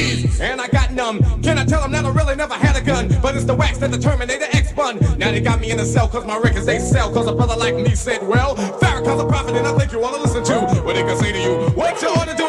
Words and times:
Freeze, 0.00 0.40
and 0.40 0.60
I 0.60 0.68
got 0.68 0.92
numb. 0.92 1.20
Can 1.42 1.58
I 1.58 1.64
tell 1.64 1.82
them 1.82 1.92
that 1.92 2.04
I 2.04 2.10
really 2.10 2.36
never 2.36 2.54
had 2.54 2.76
a 2.76 2.80
gun? 2.80 3.08
But 3.22 3.36
it's 3.36 3.44
the 3.44 3.54
wax 3.54 3.78
that 3.78 3.90
the 3.90 3.98
Terminator 3.98 4.46
X 4.52 4.72
bun. 4.72 4.98
Now 5.18 5.30
they 5.30 5.40
got 5.40 5.60
me 5.60 5.70
in 5.70 5.80
a 5.80 5.84
cell 5.84 6.08
cause 6.08 6.24
my 6.26 6.38
records 6.38 6.66
they 6.66 6.78
sell. 6.78 7.12
Cause 7.12 7.26
a 7.26 7.34
brother 7.34 7.56
like 7.56 7.74
me 7.74 7.94
said, 7.94 8.26
well, 8.26 8.56
Farrakhan's 8.56 9.22
a 9.22 9.26
prophet 9.26 9.56
and 9.56 9.66
I 9.66 9.76
think 9.76 9.92
you 9.92 10.00
wanna 10.00 10.18
listen 10.18 10.44
to 10.44 10.82
what 10.82 10.94
they 10.94 11.02
can 11.02 11.16
say 11.18 11.32
to 11.32 11.40
you. 11.40 11.54
What 11.74 12.00
you 12.02 12.14
to 12.14 12.36
do 12.36 12.39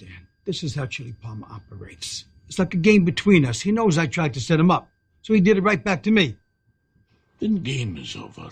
understand. 0.00 0.26
This 0.44 0.62
is 0.62 0.74
how 0.74 0.86
Chili 0.86 1.14
Palmer 1.20 1.46
operates. 1.50 2.24
It's 2.48 2.58
like 2.58 2.74
a 2.74 2.78
game 2.78 3.04
between 3.04 3.44
us. 3.44 3.60
He 3.60 3.72
knows 3.72 3.98
I 3.98 4.06
tried 4.06 4.34
to 4.34 4.40
set 4.40 4.58
him 4.58 4.70
up, 4.70 4.88
so 5.22 5.34
he 5.34 5.40
did 5.40 5.56
it 5.56 5.62
right 5.62 5.82
back 5.82 6.02
to 6.04 6.10
me. 6.10 6.36
Then 7.38 7.62
game 7.62 7.96
is 7.96 8.16
over. 8.16 8.50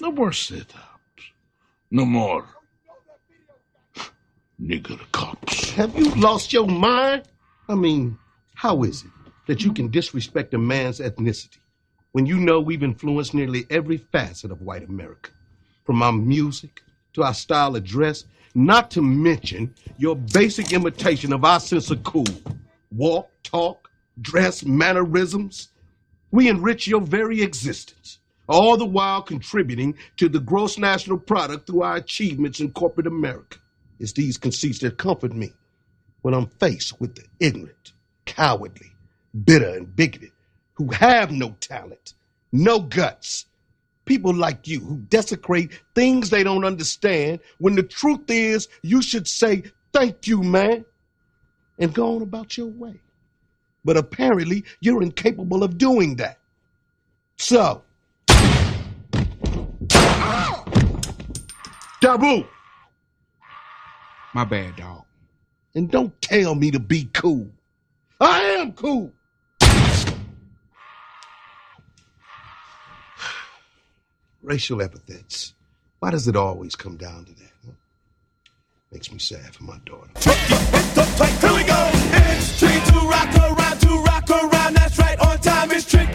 No 0.00 0.12
more 0.12 0.30
setups. 0.30 0.76
No 1.90 2.04
more. 2.04 2.44
Nigger 4.62 5.00
cops. 5.12 5.70
Have 5.70 5.96
you 5.96 6.14
lost 6.14 6.52
your 6.52 6.66
mind? 6.66 7.24
I 7.68 7.74
mean, 7.74 8.18
how 8.54 8.82
is 8.84 9.04
it 9.04 9.10
that 9.46 9.64
you 9.64 9.72
can 9.72 9.90
disrespect 9.90 10.54
a 10.54 10.58
man's 10.58 11.00
ethnicity 11.00 11.58
when 12.12 12.26
you 12.26 12.38
know 12.38 12.60
we've 12.60 12.82
influenced 12.82 13.34
nearly 13.34 13.66
every 13.70 13.96
facet 13.96 14.50
of 14.50 14.60
white 14.60 14.88
America? 14.88 15.30
From 15.84 16.02
our 16.02 16.12
music 16.12 16.82
to 17.14 17.22
our 17.22 17.34
style 17.34 17.76
of 17.76 17.84
dress, 17.84 18.24
not 18.54 18.90
to 18.92 19.02
mention 19.02 19.74
your 19.98 20.16
basic 20.16 20.72
imitation 20.72 21.32
of 21.32 21.44
our 21.44 21.60
sense 21.60 21.90
of 21.90 22.02
cool. 22.02 22.26
Walk, 22.92 23.30
talk, 23.42 23.90
dress, 24.20 24.64
mannerisms. 24.64 25.68
We 26.30 26.48
enrich 26.48 26.86
your 26.86 27.00
very 27.00 27.42
existence, 27.42 28.18
all 28.48 28.76
the 28.76 28.86
while 28.86 29.22
contributing 29.22 29.94
to 30.16 30.28
the 30.28 30.40
gross 30.40 30.78
national 30.78 31.18
product 31.18 31.66
through 31.66 31.82
our 31.82 31.96
achievements 31.96 32.60
in 32.60 32.72
corporate 32.72 33.06
America. 33.06 33.58
It's 33.98 34.12
these 34.12 34.38
conceits 34.38 34.78
that 34.80 34.98
comfort 34.98 35.34
me 35.34 35.52
when 36.22 36.34
I'm 36.34 36.46
faced 36.46 37.00
with 37.00 37.14
the 37.14 37.24
ignorant, 37.38 37.92
cowardly, 38.26 38.92
bitter, 39.44 39.70
and 39.70 39.94
bigoted 39.94 40.32
who 40.80 40.90
have 40.92 41.30
no 41.30 41.54
talent, 41.60 42.14
no 42.52 42.80
guts. 42.80 43.44
People 44.10 44.34
like 44.34 44.66
you 44.66 44.80
who 44.80 44.96
desecrate 45.08 45.70
things 45.94 46.30
they 46.30 46.42
don't 46.42 46.64
understand 46.64 47.38
when 47.58 47.76
the 47.76 47.82
truth 47.84 48.28
is 48.28 48.66
you 48.82 49.02
should 49.02 49.28
say, 49.28 49.62
Thank 49.92 50.26
you, 50.26 50.42
man, 50.42 50.84
and 51.78 51.94
go 51.94 52.16
on 52.16 52.22
about 52.22 52.58
your 52.58 52.66
way. 52.66 53.00
But 53.84 53.96
apparently 53.96 54.64
you're 54.80 55.00
incapable 55.04 55.62
of 55.62 55.78
doing 55.78 56.16
that. 56.16 56.40
So, 57.38 57.84
Dabu, 62.02 62.48
My 64.34 64.42
bad, 64.44 64.74
dog. 64.74 65.04
and 65.76 65.88
don't 65.88 66.20
tell 66.20 66.56
me 66.56 66.72
to 66.72 66.80
be 66.80 67.08
cool. 67.12 67.48
I 68.20 68.40
am 68.58 68.72
cool. 68.72 69.12
Racial 74.42 74.80
epithets. 74.82 75.54
Why 75.98 76.10
does 76.10 76.26
it 76.28 76.36
always 76.36 76.74
come 76.74 76.96
down 76.96 77.26
to 77.26 77.32
that? 77.34 77.52
huh? 77.66 77.72
Makes 78.90 79.12
me 79.12 79.18
sad 79.18 79.54
for 79.54 79.64
my 79.64 79.78
daughter. 79.84 80.08
Here 80.20 81.52
we 81.54 81.64
go. 81.64 81.90
It's 81.92 82.58
tricky 82.58 82.80
to 82.92 82.98
rock 83.06 83.34
around, 83.36 83.80
to 83.80 83.88
rock 84.02 84.30
around. 84.30 84.74
That's 84.74 84.98
right, 84.98 85.18
on 85.20 85.38
time 85.38 85.70
is 85.72 85.84
tricky. 85.84 86.10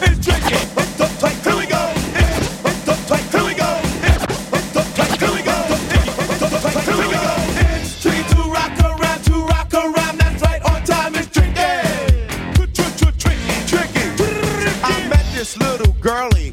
It's 0.00 0.24
tricky. 0.24 0.56
Here 0.56 1.56
we 1.56 1.66
go. 1.66 1.92
It's- 2.16 3.32
Here 3.32 3.44
we 3.44 3.54
go. 3.54 3.70
It's- 4.08 5.20
Here 5.20 5.32
we 5.32 5.42
go. 5.42 5.58
Here 6.88 6.96
we 6.96 7.12
go. 7.12 7.34
It's 7.60 8.02
tricky 8.02 8.24
to 8.34 8.40
rock 8.50 8.78
around, 8.80 9.22
to 9.24 9.34
rock 9.46 9.74
around. 9.74 10.18
That's 10.18 10.42
right, 10.42 10.62
on 10.62 10.82
time 10.84 11.14
is 11.16 11.26
tricky. 11.28 11.52
Tricky, 13.18 13.56
tricky. 13.66 14.04
I 14.82 15.08
met 15.08 15.26
this 15.34 15.56
little 15.58 15.92
girlie. 16.00 16.52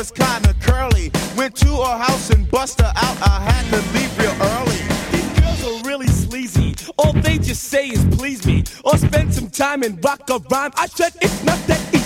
Was 0.00 0.10
kinda 0.12 0.54
curly. 0.62 1.12
Went 1.36 1.54
to 1.56 1.66
her 1.66 1.98
house 1.98 2.30
and 2.30 2.50
bust 2.50 2.80
her 2.80 2.90
out. 2.96 3.16
I 3.20 3.38
had 3.38 3.64
to 3.68 3.76
leave 3.92 4.18
real 4.18 4.34
early. 4.40 4.80
These 5.12 5.28
girls 5.38 5.62
are 5.62 5.86
really 5.86 6.06
sleazy. 6.06 6.74
All 6.96 7.12
they 7.12 7.36
just 7.36 7.64
say 7.64 7.88
is 7.88 8.02
please 8.16 8.46
me. 8.46 8.64
Or 8.82 8.96
spend 8.96 9.34
some 9.34 9.50
time 9.50 9.82
and 9.82 10.02
rock 10.02 10.22
a 10.30 10.38
rhyme. 10.50 10.72
I 10.74 10.86
said 10.86 11.12
it's 11.20 11.44
not 11.44 11.58
that 11.66 11.82
easy. 11.94 11.99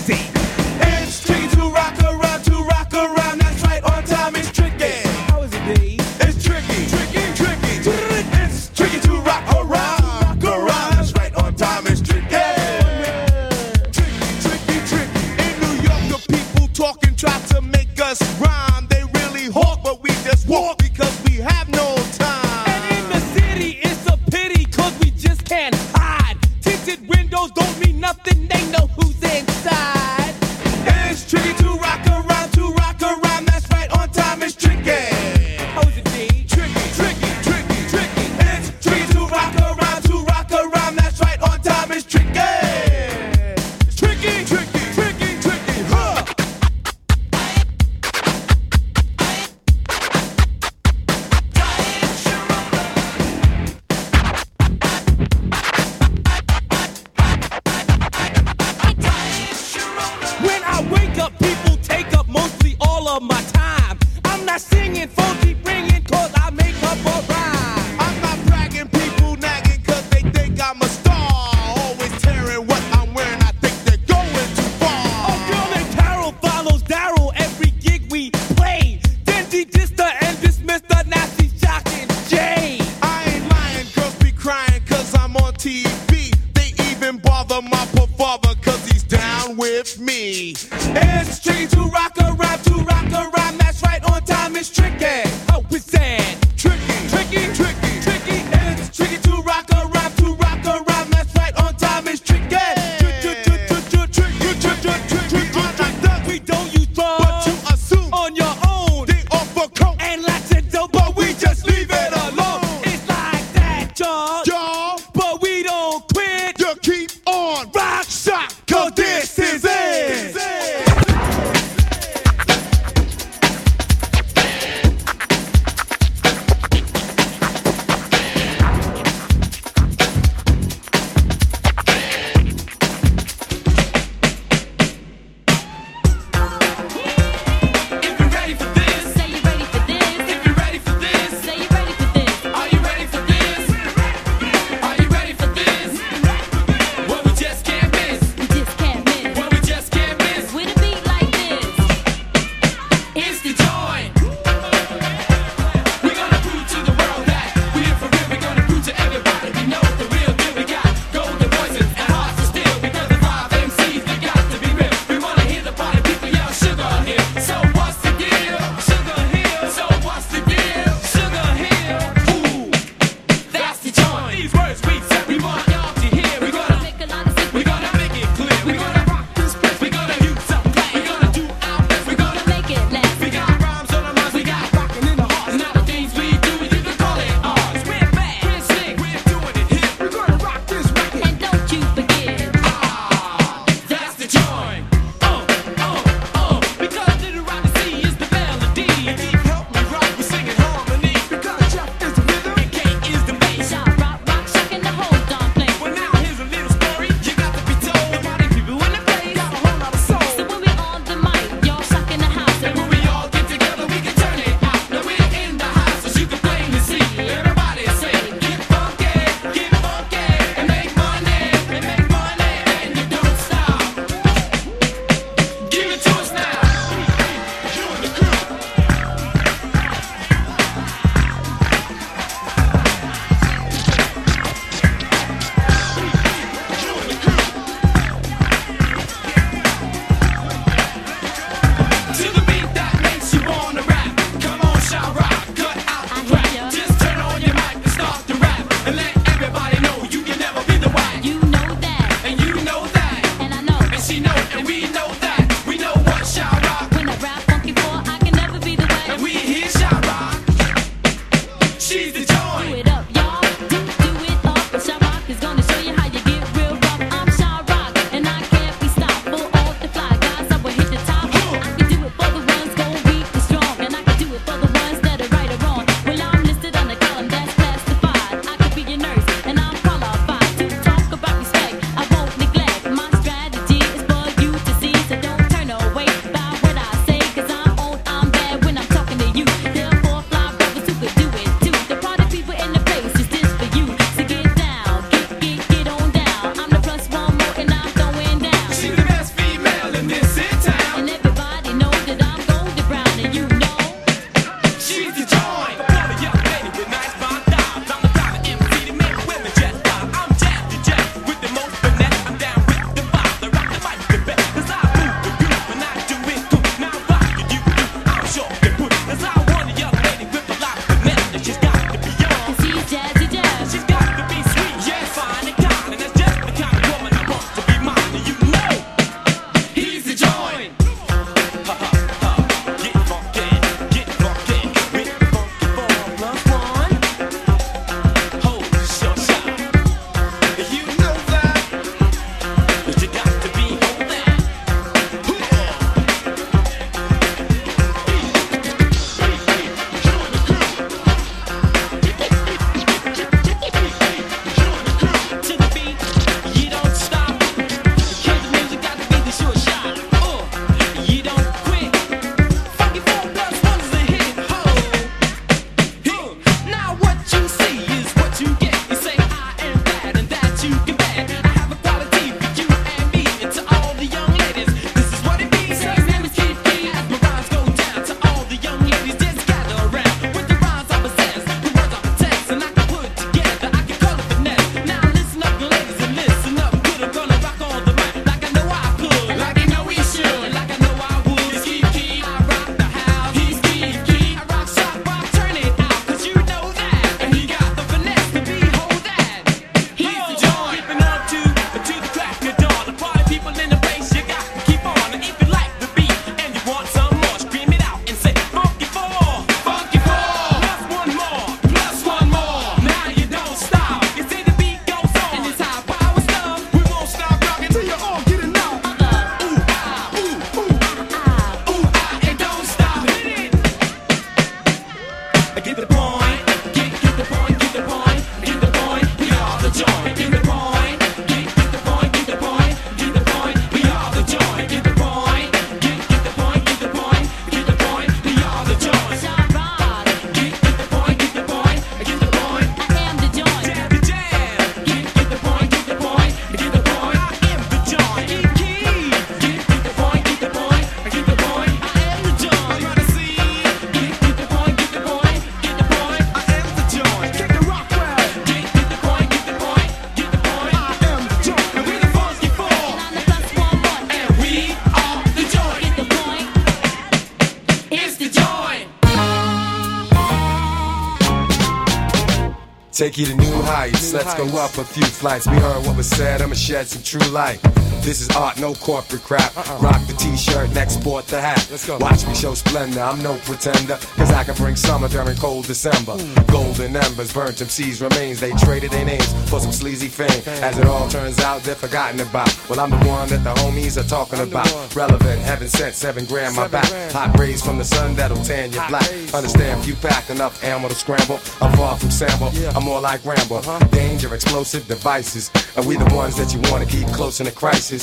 Take 473.05 473.19
you 473.19 473.27
to 473.27 473.35
new 473.35 473.63
heights. 473.65 474.15
Let's 474.15 474.33
go 474.33 474.47
up 474.57 474.79
a 474.79 474.85
few 474.85 475.05
flights. 475.05 475.47
We 475.47 475.57
heard 475.57 475.85
what 475.85 475.95
was 475.95 476.09
said. 476.09 476.41
I'ma 476.41 476.55
shed 476.55 476.87
some 476.87 477.03
true 477.03 477.31
light. 477.33 477.61
This 478.05 478.21
is 478.21 478.29
art, 478.37 478.61
no 478.61 478.75
corporate 478.75 479.23
crap. 479.23 479.57
Uh-uh. 479.57 479.79
Rock 479.81 480.07
the 480.07 480.13
t-shirt, 480.13 480.71
next 480.75 481.01
sport 481.01 481.27
the 481.27 481.41
hat. 481.41 481.67
Let's 481.71 481.87
go. 481.87 481.97
Watch 481.97 482.27
me 482.27 482.35
show 482.35 482.53
splendor, 482.53 483.01
I'm 483.01 483.23
no 483.23 483.35
pretender. 483.47 483.97
Cause 484.17 484.31
I 484.31 484.45
can 484.45 484.55
bring 484.57 484.77
summer 484.77 485.09
during 485.09 485.35
cold 485.39 485.65
December. 485.67 486.13
Hmm. 486.13 486.53
Golden 486.53 486.95
embers, 486.95 487.33
burnt 487.33 487.63
MC's 487.63 488.03
remains. 488.03 488.41
They 488.41 488.53
traded 488.53 488.91
their 488.91 489.07
names 489.07 489.33
for 489.49 489.59
some 489.59 489.73
sleazy 489.73 490.09
fame. 490.09 490.43
As 490.63 490.79
it 490.79 490.87
all 490.87 491.09
turns 491.09 491.39
out, 491.41 491.63
they're 491.63 491.75
forgotten 491.75 492.21
about. 492.21 492.53
Well, 492.69 492.79
I'm 492.79 492.91
the 492.91 493.09
one 493.09 493.27
that 493.31 493.43
the 493.43 493.55
homies 493.55 493.97
are 493.97 494.07
talking 494.07 494.41
about. 494.41 494.69
Relevant, 494.95 495.41
heaven 495.41 495.69
sent, 495.69 495.95
seven 495.95 496.27
grand 496.27 496.55
my 496.55 496.69
back. 496.69 496.91
Hot 497.13 497.35
rays 497.39 497.63
from 497.65 497.79
the 497.79 497.85
sun 497.85 498.15
that'll 498.17 498.45
tan 498.45 498.71
you 498.71 498.83
black. 498.87 499.09
Understand, 499.33 499.81
if 499.81 499.89
you 499.89 499.95
pack 499.95 500.29
enough 500.29 500.63
ammo 500.63 500.89
to 500.89 500.95
scramble. 500.95 501.41
I'm 501.63 501.75
far 501.79 501.97
from 501.97 502.11
sample, 502.11 502.53
I'm 502.77 502.85
more 502.85 503.01
like 503.01 503.25
Rambo. 503.25 503.57
Uh-huh. 503.57 503.79
Danger, 503.89 504.35
explosive 504.35 504.87
devices. 504.87 505.51
And 505.75 505.87
we 505.87 505.97
the 505.97 506.15
ones 506.15 506.37
that 506.37 506.53
you 506.53 506.61
wanna 506.71 506.85
keep 506.85 507.09
close 507.09 507.41
in 507.41 507.47
a 507.47 507.51
crisis? 507.51 507.94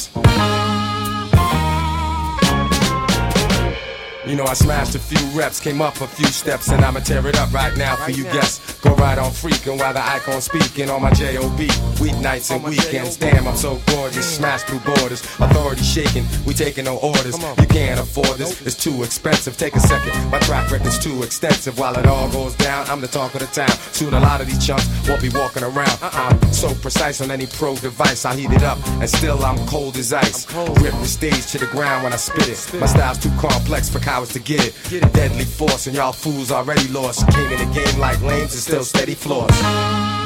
You 4.25 4.37
know, 4.37 4.45
I 4.45 4.53
smashed 4.53 4.95
a 4.95 4.99
few 4.99 5.19
reps, 5.37 5.59
came 5.59 5.81
up 5.81 5.99
a 5.99 6.07
few 6.07 6.27
steps, 6.27 6.69
and 6.69 6.85
I'ma 6.85 7.01
tear 7.01 7.27
it 7.27 7.37
up 7.37 7.51
right 7.51 7.75
now 7.75 7.97
for 7.97 8.11
you 8.11 8.23
guests. 8.23 8.70
Go 8.81 8.95
right 8.95 9.17
on 9.17 9.29
freaking 9.29 9.77
while 9.77 9.93
the 9.93 10.03
icon 10.03 10.41
speaking 10.41 10.89
on 10.89 11.03
my 11.03 11.11
JOB. 11.11 11.59
Weeknights 12.01 12.49
and 12.49 12.63
weekends, 12.63 13.15
damn, 13.15 13.47
I'm 13.47 13.55
so 13.55 13.79
gorgeous. 13.85 14.37
Smash 14.37 14.63
through 14.63 14.79
borders, 14.79 15.21
authority 15.39 15.83
shaking, 15.83 16.25
we 16.47 16.55
taking 16.55 16.85
no 16.85 16.97
orders. 16.97 17.37
You 17.59 17.67
can't 17.67 17.99
afford 17.99 18.39
this, 18.39 18.59
it's 18.65 18.75
too 18.75 19.03
expensive. 19.03 19.55
Take 19.55 19.75
a 19.75 19.79
second, 19.79 20.13
my 20.31 20.39
track 20.39 20.71
record's 20.71 20.97
too 20.97 21.21
extensive. 21.21 21.77
While 21.77 21.95
it 21.99 22.07
all 22.07 22.29
goes 22.31 22.55
down, 22.55 22.87
I'm 22.89 23.01
the 23.01 23.07
talk 23.07 23.35
of 23.35 23.41
the 23.41 23.47
town. 23.47 23.69
Soon 23.91 24.15
a 24.15 24.19
lot 24.19 24.41
of 24.41 24.47
these 24.47 24.65
chumps 24.65 24.87
won't 25.07 25.21
be 25.21 25.29
walking 25.29 25.63
around. 25.63 25.97
I'm 26.01 26.41
so 26.51 26.73
precise 26.73 27.21
on 27.21 27.29
any 27.29 27.45
pro 27.45 27.75
device, 27.75 28.25
I 28.25 28.35
heat 28.35 28.51
it 28.51 28.63
up, 28.63 28.79
and 28.99 29.09
still 29.09 29.45
I'm 29.45 29.63
cold 29.67 29.95
as 29.97 30.11
ice. 30.11 30.51
Rip 30.55 30.93
the 30.93 31.05
stage 31.05 31.45
to 31.51 31.59
the 31.59 31.67
ground 31.67 32.03
when 32.03 32.13
I 32.13 32.17
spit 32.17 32.49
it. 32.49 32.79
My 32.79 32.87
style's 32.87 33.19
too 33.19 33.31
complex 33.37 33.89
for 33.89 33.99
cowards 33.99 34.33
to 34.33 34.39
get 34.39 34.65
it. 34.65 35.13
Deadly 35.13 35.45
force, 35.45 35.85
and 35.85 35.95
y'all 35.95 36.11
fools 36.11 36.51
already 36.51 36.87
lost. 36.87 37.27
King 37.29 37.51
in 37.51 37.59
the 37.59 37.73
game 37.75 37.99
like 37.99 38.19
lanes 38.21 38.53
and 38.53 38.70
still 38.71 38.85
steady 38.85 39.15
floors. 39.15 40.20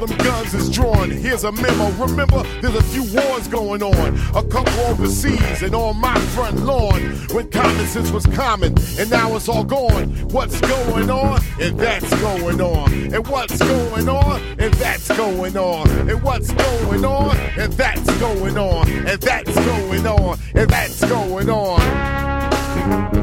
All 0.00 0.06
them 0.06 0.18
guns 0.18 0.54
is 0.54 0.70
drawn? 0.70 1.10
Here's 1.10 1.44
a 1.44 1.52
memo. 1.52 1.90
Remember, 1.92 2.42
there's 2.60 2.74
a 2.74 2.82
few 2.82 3.02
wars 3.14 3.48
going 3.48 3.82
on. 3.82 4.18
A 4.36 4.42
couple 4.48 4.78
overseas 4.80 5.62
and 5.62 5.74
on 5.74 6.00
my 6.00 6.18
front 6.34 6.60
lawn. 6.60 7.00
When 7.32 7.48
common 7.50 7.86
sense 7.86 8.10
was 8.10 8.26
common 8.26 8.74
and 8.98 9.10
now 9.10 9.34
it's 9.36 9.48
all 9.48 9.64
gone. 9.64 10.10
What's 10.30 10.60
going 10.60 11.10
on? 11.10 11.40
And 11.60 11.78
that's 11.78 12.10
going 12.20 12.60
on. 12.60 12.92
And 12.92 13.26
what's 13.26 13.58
going 13.58 14.08
on? 14.08 14.40
And 14.58 14.74
that's 14.74 15.08
going 15.16 15.56
on. 15.56 15.88
And 16.08 16.22
what's 16.22 16.52
going 16.52 17.04
on? 17.04 17.36
And 17.36 17.72
that's 17.72 18.18
going 18.18 18.58
on. 18.58 18.88
And 18.88 19.20
that's 19.20 19.54
going 19.54 20.06
on. 20.06 20.38
And 20.54 20.70
that's 20.70 21.04
going 21.04 21.50
on. 21.50 23.15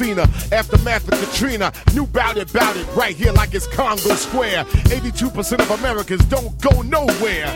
Her. 0.00 0.28
Aftermath 0.52 1.10
of 1.10 1.20
Katrina, 1.20 1.72
new 1.94 2.06
bout 2.06 2.36
it, 2.36 2.52
bout 2.52 2.76
it, 2.76 2.86
right 2.96 3.14
here 3.14 3.32
like 3.32 3.54
it's 3.54 3.66
Congo 3.68 4.14
Square. 4.14 4.64
82% 4.64 5.60
of 5.60 5.70
Americans 5.78 6.24
don't 6.24 6.60
go 6.60 6.82
nowhere. 6.82 7.46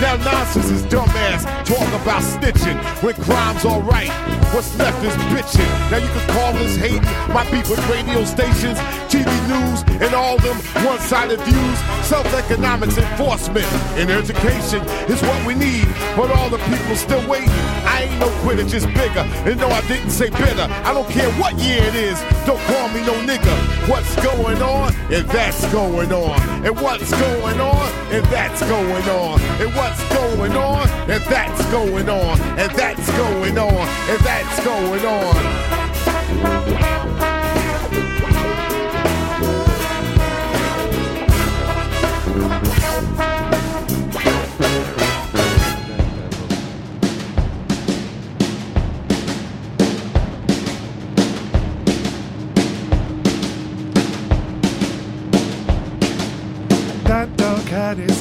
Now 0.00 0.16
nonsense 0.16 0.70
is 0.70 0.82
dumbass. 0.84 1.44
Talk 1.64 2.02
about 2.02 2.22
snitching 2.22 2.76
when 3.02 3.14
crime's 3.14 3.64
alright. 3.64 4.29
What's 4.52 4.76
left 4.78 5.04
is 5.04 5.14
bitching. 5.30 5.70
Now 5.92 5.98
you 5.98 6.08
can 6.08 6.26
call 6.30 6.52
us 6.56 6.74
hating. 6.74 7.02
My 7.32 7.48
beef 7.52 7.70
with 7.70 7.78
radio 7.88 8.24
stations, 8.24 8.78
TV 9.06 9.30
news, 9.46 9.82
and 10.02 10.12
all 10.12 10.38
them 10.38 10.56
one-sided 10.84 11.38
views. 11.40 11.78
Self-economics 12.04 12.98
enforcement 12.98 13.66
and 13.94 14.10
education 14.10 14.82
is 15.08 15.22
what 15.22 15.46
we 15.46 15.54
need. 15.54 15.86
But 16.16 16.32
all 16.32 16.50
the 16.50 16.58
people 16.58 16.96
still 16.96 17.24
waiting. 17.28 17.48
I 17.90 18.04
ain't 18.04 18.20
no 18.20 18.30
quitter, 18.42 18.64
just 18.64 18.86
bigger. 18.88 19.26
And 19.44 19.58
no, 19.58 19.68
I 19.68 19.80
didn't 19.88 20.10
say 20.10 20.30
bitter. 20.30 20.68
I 20.88 20.94
don't 20.94 21.08
care 21.08 21.30
what 21.32 21.58
year 21.58 21.82
it 21.82 21.94
is. 21.94 22.18
Don't 22.46 22.60
call 22.70 22.88
me 22.88 23.00
no 23.04 23.14
nigga. 23.26 23.54
What's 23.88 24.14
going 24.22 24.62
on? 24.62 24.94
And 25.10 25.26
that's 25.28 25.66
going 25.72 26.12
on. 26.12 26.40
And 26.64 26.78
what's 26.80 27.10
going 27.10 27.60
on? 27.60 27.88
And 28.14 28.24
that's 28.26 28.62
going 28.62 29.08
on. 29.08 29.40
And 29.60 29.74
what's 29.74 30.02
going 30.14 30.52
on? 30.52 30.88
And 31.10 31.22
that's 31.24 31.64
going 31.72 32.08
on. 32.08 32.40
And 32.58 32.70
that's 32.72 33.10
going 33.16 33.58
on. 33.58 33.88
And 34.08 34.20
that's 34.20 34.64
going 34.64 35.04
on. 35.04 36.99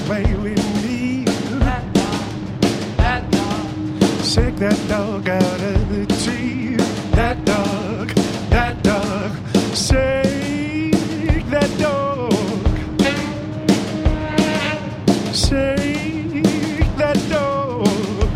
Way 0.09 0.23
with 0.35 0.83
me. 0.83 1.25
Shake 4.23 4.55
that 4.57 4.79
dog 4.87 5.29
out 5.29 5.61
of 5.71 5.89
the 5.89 6.05
tree. 6.23 6.75
That 7.11 7.45
dog, 7.45 8.09
that 8.49 8.81
dog, 8.81 9.31
shake 9.75 11.45
that 11.55 11.71
dog. 11.77 12.33
Shake 15.33 16.95
that 16.97 17.19
dog. 17.29 18.29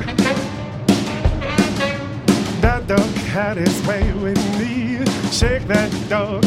That 2.62 2.88
dog 2.88 3.14
had 3.34 3.58
his 3.58 3.88
way 3.88 4.14
with 4.14 4.42
me. 4.60 5.04
Shake 5.32 5.66
that 5.68 5.92
dog 6.08 6.43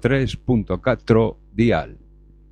103.4 0.00 1.36
dial. 1.52 1.98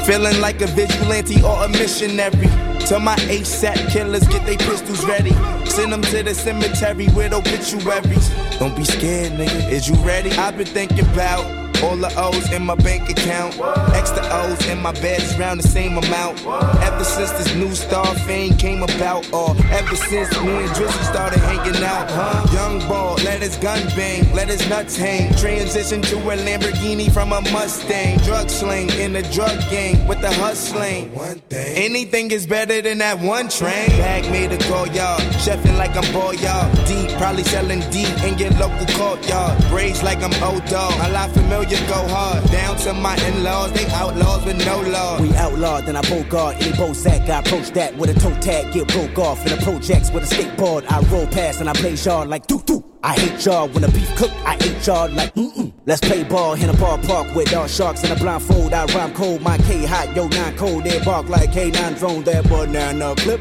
Feeling 0.06 0.40
like 0.40 0.60
a 0.62 0.68
vigilante 0.68 1.42
or 1.42 1.64
a 1.64 1.68
missionary. 1.68 2.48
Tell 2.86 3.00
my 3.00 3.16
ASAP 3.26 3.90
killers 3.90 4.26
get 4.28 4.46
their 4.46 4.56
pistols 4.56 5.04
ready. 5.04 5.32
Send 5.68 5.92
them 5.92 6.02
to 6.02 6.22
the 6.22 6.32
cemetery 6.32 7.08
with 7.08 7.32
obituaries. 7.32 8.30
Don't 8.60 8.76
be 8.76 8.84
scared, 8.84 9.32
nigga. 9.32 9.68
Is 9.68 9.88
you 9.88 9.96
ready? 9.96 10.30
I've 10.30 10.56
been 10.56 10.66
thinking 10.66 11.00
about 11.00 11.65
All 11.82 11.96
the 11.96 12.12
O's 12.16 12.52
in 12.52 12.62
my 12.62 12.74
bank 12.74 13.08
account. 13.10 13.58
Extra 13.94 14.24
O's 14.30 14.66
in 14.68 14.80
my 14.80 14.92
bed 14.92 15.20
is 15.22 15.36
round 15.38 15.60
the 15.60 15.68
same 15.68 15.98
amount. 15.98 16.40
Ever 16.82 17.04
since 17.04 17.32
this 17.32 17.54
new 17.54 17.74
star 17.74 18.14
fame 18.26 18.56
came 18.56 18.82
about, 18.82 19.30
or 19.32 19.50
ever 19.70 19.96
since 19.96 20.30
me 20.40 20.52
and 20.64 20.70
Drizzy 20.70 21.04
started 21.04 21.40
hanging 21.40 21.82
out, 21.84 22.10
huh? 22.10 22.46
Young 22.52 22.78
ball, 22.88 23.14
let 23.24 23.42
his 23.42 23.56
gun 23.56 23.84
bang, 23.96 24.32
let 24.34 24.48
his 24.48 24.66
nuts 24.68 24.96
hang. 24.96 25.34
Transition 25.36 26.02
to 26.02 26.16
a 26.16 26.36
Lamborghini 26.36 27.12
from 27.12 27.32
a 27.32 27.40
Mustang. 27.52 28.18
Drug 28.18 28.48
sling 28.48 28.90
in 28.98 29.12
the 29.12 29.22
drug 29.34 29.58
gang 29.70 30.06
with 30.06 30.20
the 30.20 30.32
hustling. 30.32 31.12
One 31.14 31.40
thing. 31.50 31.76
Anything 31.76 32.30
is 32.30 32.46
better 32.46 32.80
than 32.80 32.98
that 32.98 33.18
one 33.20 33.48
train. 33.48 33.88
Bag 33.90 34.30
made 34.30 34.52
a 34.52 34.58
call, 34.68 34.86
y'all. 34.88 35.18
Chefing 35.44 35.76
like 35.76 35.96
I'm 35.96 36.10
ball, 36.12 36.34
y'all. 36.34 36.72
Deep, 36.86 37.10
probably 37.18 37.44
selling 37.44 37.80
deep 37.90 38.12
in 38.24 38.38
your 38.38 38.50
local 38.52 38.86
courtyard. 38.96 39.58
Braids 39.68 40.02
like 40.02 40.22
I'm 40.22 40.34
old 40.42 40.64
dog. 40.66 40.94
A 41.00 41.10
lot 41.10 41.30
familiar, 41.30 41.65
go 41.88 42.06
hard. 42.08 42.44
Down 42.50 42.76
to 42.78 42.92
my 42.92 43.16
in-laws, 43.26 43.72
they 43.72 43.86
outlaws 43.86 44.44
with 44.44 44.64
no 44.64 44.80
law. 44.82 45.20
We 45.20 45.34
outlawed, 45.34 45.86
then 45.86 45.96
I 45.96 46.02
bogart 46.02 46.56
any 46.56 46.72
Bozak. 46.72 47.28
I 47.28 47.40
approach 47.40 47.70
that 47.70 47.96
with 47.96 48.10
a 48.10 48.20
toe 48.20 48.34
tag, 48.40 48.72
get 48.72 48.88
broke 48.88 49.18
off. 49.18 49.44
In 49.46 49.56
the 49.56 49.62
projects 49.62 50.10
with 50.10 50.30
a 50.30 50.34
skateboard, 50.34 50.84
I 50.90 51.00
roll 51.10 51.26
past 51.26 51.60
and 51.60 51.68
I 51.68 51.72
blaze 51.74 52.04
yard 52.06 52.28
like 52.28 52.46
doo 52.46 52.62
doo. 52.64 52.84
I 53.02 53.14
hate 53.14 53.44
y'all 53.44 53.68
when 53.68 53.82
the 53.82 53.88
beef 53.88 54.14
cook, 54.16 54.32
I 54.44 54.54
hate 54.54 54.86
y'all 54.86 55.10
like 55.10 55.32
mm-mm. 55.34 55.72
Let's 55.86 56.00
play 56.00 56.24
ball 56.24 56.54
in 56.54 56.68
a 56.68 56.72
ballpark 56.74 57.34
with 57.36 57.54
all 57.54 57.68
sharks 57.68 58.02
in 58.02 58.10
a 58.10 58.16
blindfold. 58.16 58.72
I 58.72 58.84
rhyme 58.86 59.14
cold, 59.14 59.42
my 59.42 59.58
K 59.58 59.84
hot, 59.86 60.14
yo 60.16 60.26
nine 60.28 60.56
cold. 60.56 60.84
They 60.84 61.02
bark 61.04 61.28
like 61.28 61.50
K9 61.50 61.98
drone, 61.98 62.24
that 62.24 62.48
banana 62.48 63.14
clip. 63.16 63.40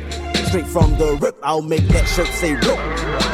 Straight 0.56 0.68
from 0.68 0.98
the 0.98 1.18
rip, 1.22 1.38
I'll 1.44 1.62
make 1.62 1.86
that 1.90 2.08
shirt 2.08 2.28
say 2.28 2.54
rip. 2.54 2.80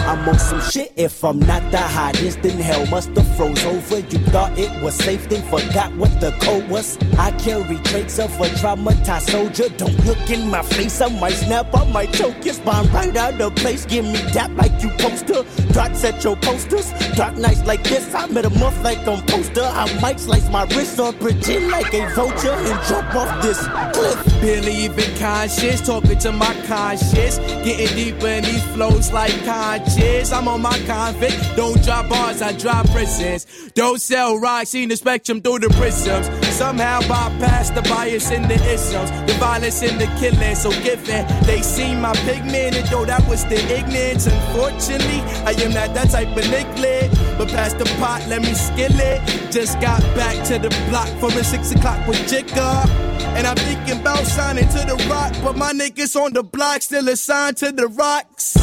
I'm 0.10 0.28
on 0.28 0.40
some 0.40 0.60
shit. 0.60 0.92
If 0.96 1.24
I'm 1.24 1.38
not 1.38 1.62
the 1.72 1.78
hottest, 1.78 2.42
then 2.42 2.58
hell 2.58 2.88
must 2.88 3.10
have 3.10 3.38
froze 3.38 3.64
over. 3.64 4.00
You 4.00 4.18
thought 4.34 4.58
it 4.58 4.82
was 4.82 4.96
safe, 4.96 5.30
then 5.30 5.44
forgot 5.44 5.96
what 5.98 6.20
the 6.20 6.32
code 6.42 6.68
was. 6.68 6.98
I 7.20 7.30
carry 7.38 7.78
traits 7.84 8.18
of 8.18 8.32
a 8.42 8.46
traumatized 8.46 9.30
soldier. 9.30 9.70
Don't 9.78 10.04
look 10.04 10.32
in 10.32 10.50
my 10.50 10.64
face, 10.64 11.00
I 11.00 11.10
might 11.20 11.34
snap, 11.34 11.68
I 11.76 11.88
might 11.92 12.12
choke 12.12 12.44
your 12.44 12.56
spine 12.56 12.92
right 12.92 13.16
out 13.16 13.40
of 13.40 13.54
place. 13.56 13.86
Give 13.86 14.04
me 14.04 14.20
dap 14.34 14.50
like 14.56 14.82
you 14.82 14.90
poster. 14.98 15.44
Dots 15.74 16.04
at 16.04 16.24
your 16.24 16.38
posters. 16.38 16.92
Dark 17.16 17.38
nights 17.38 17.64
like 17.68 17.84
this, 17.84 18.16
I 18.16 18.26
met 18.28 18.46
a 18.46 18.50
month 18.50 18.82
like 18.82 19.08
on 19.08 19.22
poster. 19.28 19.62
I 19.62 19.86
might 20.02 20.20
slice 20.20 20.50
my 20.50 20.64
wrist 20.74 21.00
or 21.00 21.14
pretend 21.14 21.70
like 21.70 21.94
a 21.94 22.10
vulture 22.16 22.50
and 22.50 22.88
jump 22.88 23.14
off 23.14 23.44
this 23.44 23.60
cliff. 23.94 24.42
Believe 24.42 24.98
in 24.98 25.18
conscious, 25.20 25.86
talking 25.86 26.18
to 26.18 26.32
my 26.32 26.56
conscience. 26.66 27.11
Getting 27.12 27.96
deeper 27.96 28.28
in 28.28 28.44
these 28.44 28.64
flows 28.74 29.12
like 29.12 29.34
conscious. 29.46 30.32
I'm 30.32 30.48
on 30.48 30.62
my 30.62 30.78
convict. 30.88 31.38
Don't 31.56 31.82
drop 31.84 32.10
bars, 32.10 32.42
I 32.42 32.54
drop 32.54 32.90
prisons. 32.90 33.46
Don't 33.76 34.02
sell 34.02 34.38
rocks, 34.38 34.70
see 34.70 34.86
the 34.86 34.96
spectrum 34.96 35.42
through 35.42 35.60
the 35.60 35.70
prisms. 35.70 36.28
Somehow 36.48 37.02
bypass 37.02 37.70
the 37.70 37.82
bias 37.84 38.32
in 38.32 38.44
the 38.48 38.56
isms, 38.56 39.12
the 39.30 39.38
violence 39.40 39.82
in 39.84 39.98
the 39.98 40.08
killing. 40.20 40.56
So 40.56 40.72
given 40.84 41.28
they 41.46 41.62
see 41.62 41.94
my 41.96 42.14
pigment, 42.26 42.76
and 42.76 42.88
though 42.88 43.06
that 43.06 43.28
was 43.28 43.46
the 43.46 43.60
ignorance. 43.72 44.28
Unfortunately, 44.28 45.22
I 45.46 45.52
am 45.62 45.74
not 45.74 45.94
that 45.94 46.10
type 46.10 46.30
of 46.30 46.50
nicklet. 46.50 47.12
But 47.38 47.50
past 47.50 47.78
the 47.78 47.86
pot, 48.00 48.26
let 48.28 48.42
me 48.42 48.54
skill 48.54 48.92
it. 48.94 49.52
Just 49.52 49.80
got 49.80 50.02
back 50.16 50.44
to 50.48 50.58
the 50.60 50.70
block 50.90 51.08
from 51.20 51.38
a 51.38 51.44
six 51.44 51.72
o'clock 51.72 52.08
with 52.08 52.18
Jigga. 52.30 53.11
And 53.38 53.48
I'm 53.48 53.56
thinking 53.56 54.00
about 54.00 54.26
signing 54.26 54.68
to 54.70 54.80
the 54.86 55.08
rock, 55.10 55.34
but 55.44 55.58
my 55.58 55.72
niggas 55.72 56.16
on 56.16 56.34
the 56.34 56.44
block 56.44 56.82
still 56.82 57.08
assigned 57.10 57.58
to 57.58 57.72
the 57.72 57.88
rocks. 57.88 58.58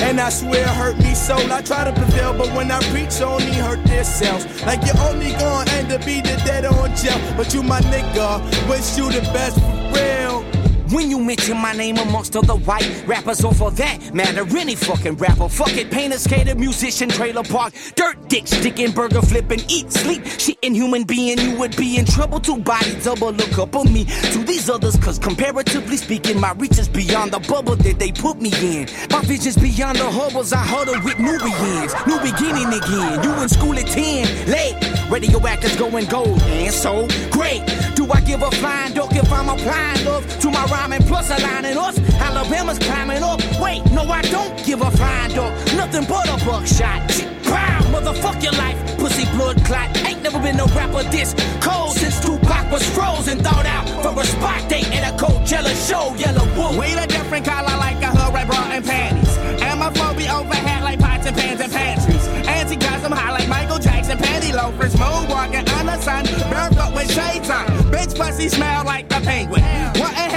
And 0.00 0.20
I 0.20 0.30
swear 0.30 0.62
it 0.62 0.68
hurt 0.68 0.98
me 0.98 1.14
so. 1.14 1.36
I 1.36 1.60
try 1.62 1.84
to 1.84 1.92
prevail, 1.92 2.32
but 2.32 2.48
when 2.54 2.70
I 2.70 2.80
preach, 2.90 3.20
only 3.20 3.52
hurt 3.52 3.84
themselves. 3.84 4.46
Like 4.64 4.80
you're 4.86 4.98
only 5.08 5.32
gonna 5.32 5.70
end 5.72 5.92
up 5.92 6.06
either 6.06 6.36
dead 6.46 6.64
or 6.64 6.86
in 6.86 6.96
jail. 6.96 7.18
But 7.36 7.52
you 7.52 7.62
my 7.62 7.80
nigga, 7.80 8.40
wish 8.68 8.96
you 8.96 9.10
the 9.10 9.22
best 9.32 9.58
for 9.58 9.78
real. 9.92 10.57
When 10.90 11.10
you 11.10 11.18
mention 11.20 11.58
my 11.58 11.72
name 11.72 11.98
amongst 11.98 12.34
other 12.34 12.54
white 12.54 13.04
rappers, 13.06 13.44
or 13.44 13.52
for 13.52 13.70
that 13.72 14.14
matter, 14.14 14.46
any 14.56 14.74
fucking 14.74 15.16
rapper, 15.16 15.48
fuck 15.48 15.76
it, 15.76 15.90
painter, 15.90 16.16
skater, 16.18 16.54
musician, 16.54 17.10
trailer 17.10 17.42
park, 17.42 17.74
dirt 17.94 18.28
dick, 18.28 18.46
sticking, 18.46 18.92
burger 18.92 19.20
flipping, 19.20 19.60
eat, 19.68 19.92
sleep, 19.92 20.22
shitting 20.24 20.74
human 20.74 21.04
being, 21.04 21.38
you 21.38 21.58
would 21.58 21.76
be 21.76 21.98
in 21.98 22.06
trouble. 22.06 22.40
Two 22.40 22.56
body 22.56 22.98
double 23.02 23.32
look 23.32 23.58
up 23.58 23.76
on 23.76 23.92
me 23.92 24.04
to 24.04 24.38
these 24.44 24.70
others, 24.70 24.96
cause 24.96 25.18
comparatively 25.18 25.98
speaking, 25.98 26.40
my 26.40 26.52
reach 26.52 26.78
is 26.78 26.88
beyond 26.88 27.32
the 27.32 27.40
bubble 27.40 27.76
that 27.76 27.98
they 27.98 28.10
put 28.10 28.40
me 28.40 28.50
in. 28.62 28.88
My 29.10 29.20
vision's 29.22 29.58
beyond 29.58 29.98
the 29.98 30.10
hubbles, 30.10 30.54
I 30.54 30.64
huddle 30.64 31.00
with 31.04 31.18
Nubians, 31.18 31.92
new 32.06 32.18
beginning 32.20 32.68
again. 32.72 33.22
You 33.22 33.42
in 33.42 33.48
school 33.50 33.78
at 33.78 33.86
10, 33.88 34.50
late, 34.50 34.74
radioactives 35.10 35.78
going 35.78 36.06
gold, 36.06 36.40
and 36.42 36.72
so 36.72 37.06
great. 37.30 37.62
Do 37.94 38.10
I 38.10 38.20
give 38.22 38.42
a 38.42 38.50
flying 38.52 38.94
duck 38.94 39.14
if 39.14 39.30
I'm 39.30 39.50
applying 39.50 40.04
love 40.06 40.38
to 40.40 40.50
my 40.50 40.64
rhyming 40.78 41.02
plus 41.02 41.30
aligning 41.30 41.76
us? 41.76 41.98
Alabama's 42.20 42.78
climbing 42.78 43.22
up. 43.22 43.40
Wait, 43.60 43.82
no, 43.90 44.02
I 44.02 44.22
don't 44.22 44.54
give 44.64 44.80
a 44.80 44.90
flying 44.90 45.34
duck. 45.34 45.52
Nothing 45.74 46.04
but 46.08 46.26
a 46.28 46.36
buckshot. 46.44 47.02
Pow, 47.44 47.80
motherfuck 47.92 48.42
your 48.42 48.52
life. 48.52 48.78
Pussy 48.98 49.24
blood 49.36 49.56
clot. 49.64 49.88
Ain't 50.06 50.22
never 50.22 50.38
been 50.38 50.56
no 50.56 50.66
rapper 50.78 51.02
this 51.10 51.34
cold 51.60 51.92
since 51.96 52.20
Tupac 52.24 52.70
was 52.70 52.84
frozen. 52.94 53.38
Thought 53.38 53.66
out 53.66 53.86
for 54.02 54.20
a 54.20 54.24
spot 54.24 54.68
date 54.68 54.90
at 54.96 55.04
a 55.10 55.12
Coachella 55.22 55.74
show. 55.88 56.14
Yellow 56.16 56.46
wolf. 56.56 56.76
We 56.78 56.92
a 56.94 57.06
different 57.06 57.44
color 57.44 57.76
like 57.86 58.00
a 58.02 58.10
hood 58.16 58.34
red 58.34 58.46
bra 58.46 58.62
and 58.70 58.84
panties. 58.84 59.36
And 59.62 59.80
my 59.80 59.90
be 60.14 60.28
overhead 60.28 60.82
like 60.84 61.00
pots 61.00 61.26
and 61.26 61.36
pans 61.36 61.60
and 61.60 61.72
pantries. 61.72 62.26
Anti-custom 62.46 63.12
high 63.12 63.32
like 63.32 63.48
Michael 63.48 63.78
Jackson 63.78 64.18
panty 64.18 64.52
loafers. 64.54 64.94
Moonwalking 64.94 65.66
on 65.78 65.86
the 65.86 65.98
sun, 66.00 66.24
barefoot 66.50 66.94
with 66.94 67.10
shades 67.10 67.50
on. 67.50 67.66
Bitch 67.92 68.16
pussy 68.18 68.48
smell 68.48 68.84
like 68.84 69.06
a 69.06 69.20
penguin. 69.20 69.62
What 70.00 70.27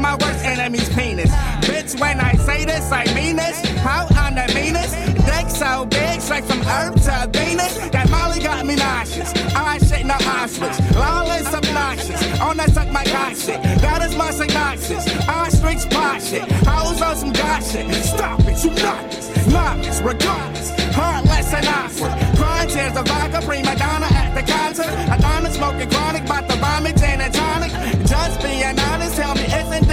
my 0.00 0.14
worst 0.14 0.44
enemy's 0.44 0.88
penis. 0.90 1.30
Bitch, 1.60 1.98
when 2.00 2.20
I 2.20 2.34
say 2.34 2.64
this, 2.64 2.90
I 2.90 3.04
mean 3.14 3.36
this. 3.36 3.60
How 3.78 4.06
on 4.24 4.34
the 4.34 4.50
meanest? 4.54 4.94
Dick 5.26 5.48
so 5.50 5.84
big, 5.86 6.20
straight 6.20 6.44
from 6.44 6.60
Earth 6.62 7.04
to 7.04 7.28
Venus. 7.32 7.76
That 7.90 8.08
Molly 8.10 8.40
got 8.40 8.64
me 8.64 8.76
nauseous. 8.76 9.32
I 9.54 9.78
shit, 9.78 10.06
no 10.06 10.14
Auschwitz. 10.14 10.78
Lawless, 10.94 11.52
obnoxious. 11.52 12.40
On 12.40 12.56
that 12.56 12.70
suck 12.70 12.88
my 12.90 13.04
god 13.04 13.36
shit. 13.36 13.62
That 13.80 14.02
is 14.02 14.16
my 14.16 14.30
synopsis. 14.30 15.04
Ostrich 15.28 15.90
pot 15.90 16.22
shit. 16.22 16.50
Hoes 16.66 17.02
on 17.02 17.16
some 17.16 17.32
god 17.32 17.62
shit. 17.62 17.92
Stop 18.04 18.40
it, 18.40 18.64
you 18.64 18.70
novice. 18.70 19.46
Novice, 19.52 20.00
regardless. 20.00 20.70
Heartless 20.94 21.52
and 21.52 21.66
awkward. 21.66 22.36
Crying 22.36 22.68
tears 22.68 22.96
of 22.96 23.06
vodka, 23.06 23.40
prima 23.46 23.76
donna 23.76 24.08
at 24.10 24.34
the 24.34 24.42
concert. 24.50 24.90
Adonna 25.14 25.50
smoking 25.50 25.90
chronic, 25.90 26.26
bout 26.26 26.48
to 26.48 26.56
vomit 26.56 26.96
gin 26.96 27.20
and 27.20 27.34
tonic. 27.34 27.70
Just 28.06 28.42
being 28.42 28.78
honest, 28.78 29.16
tell 29.16 29.34
me, 29.34 29.44
isn't? 29.44 29.89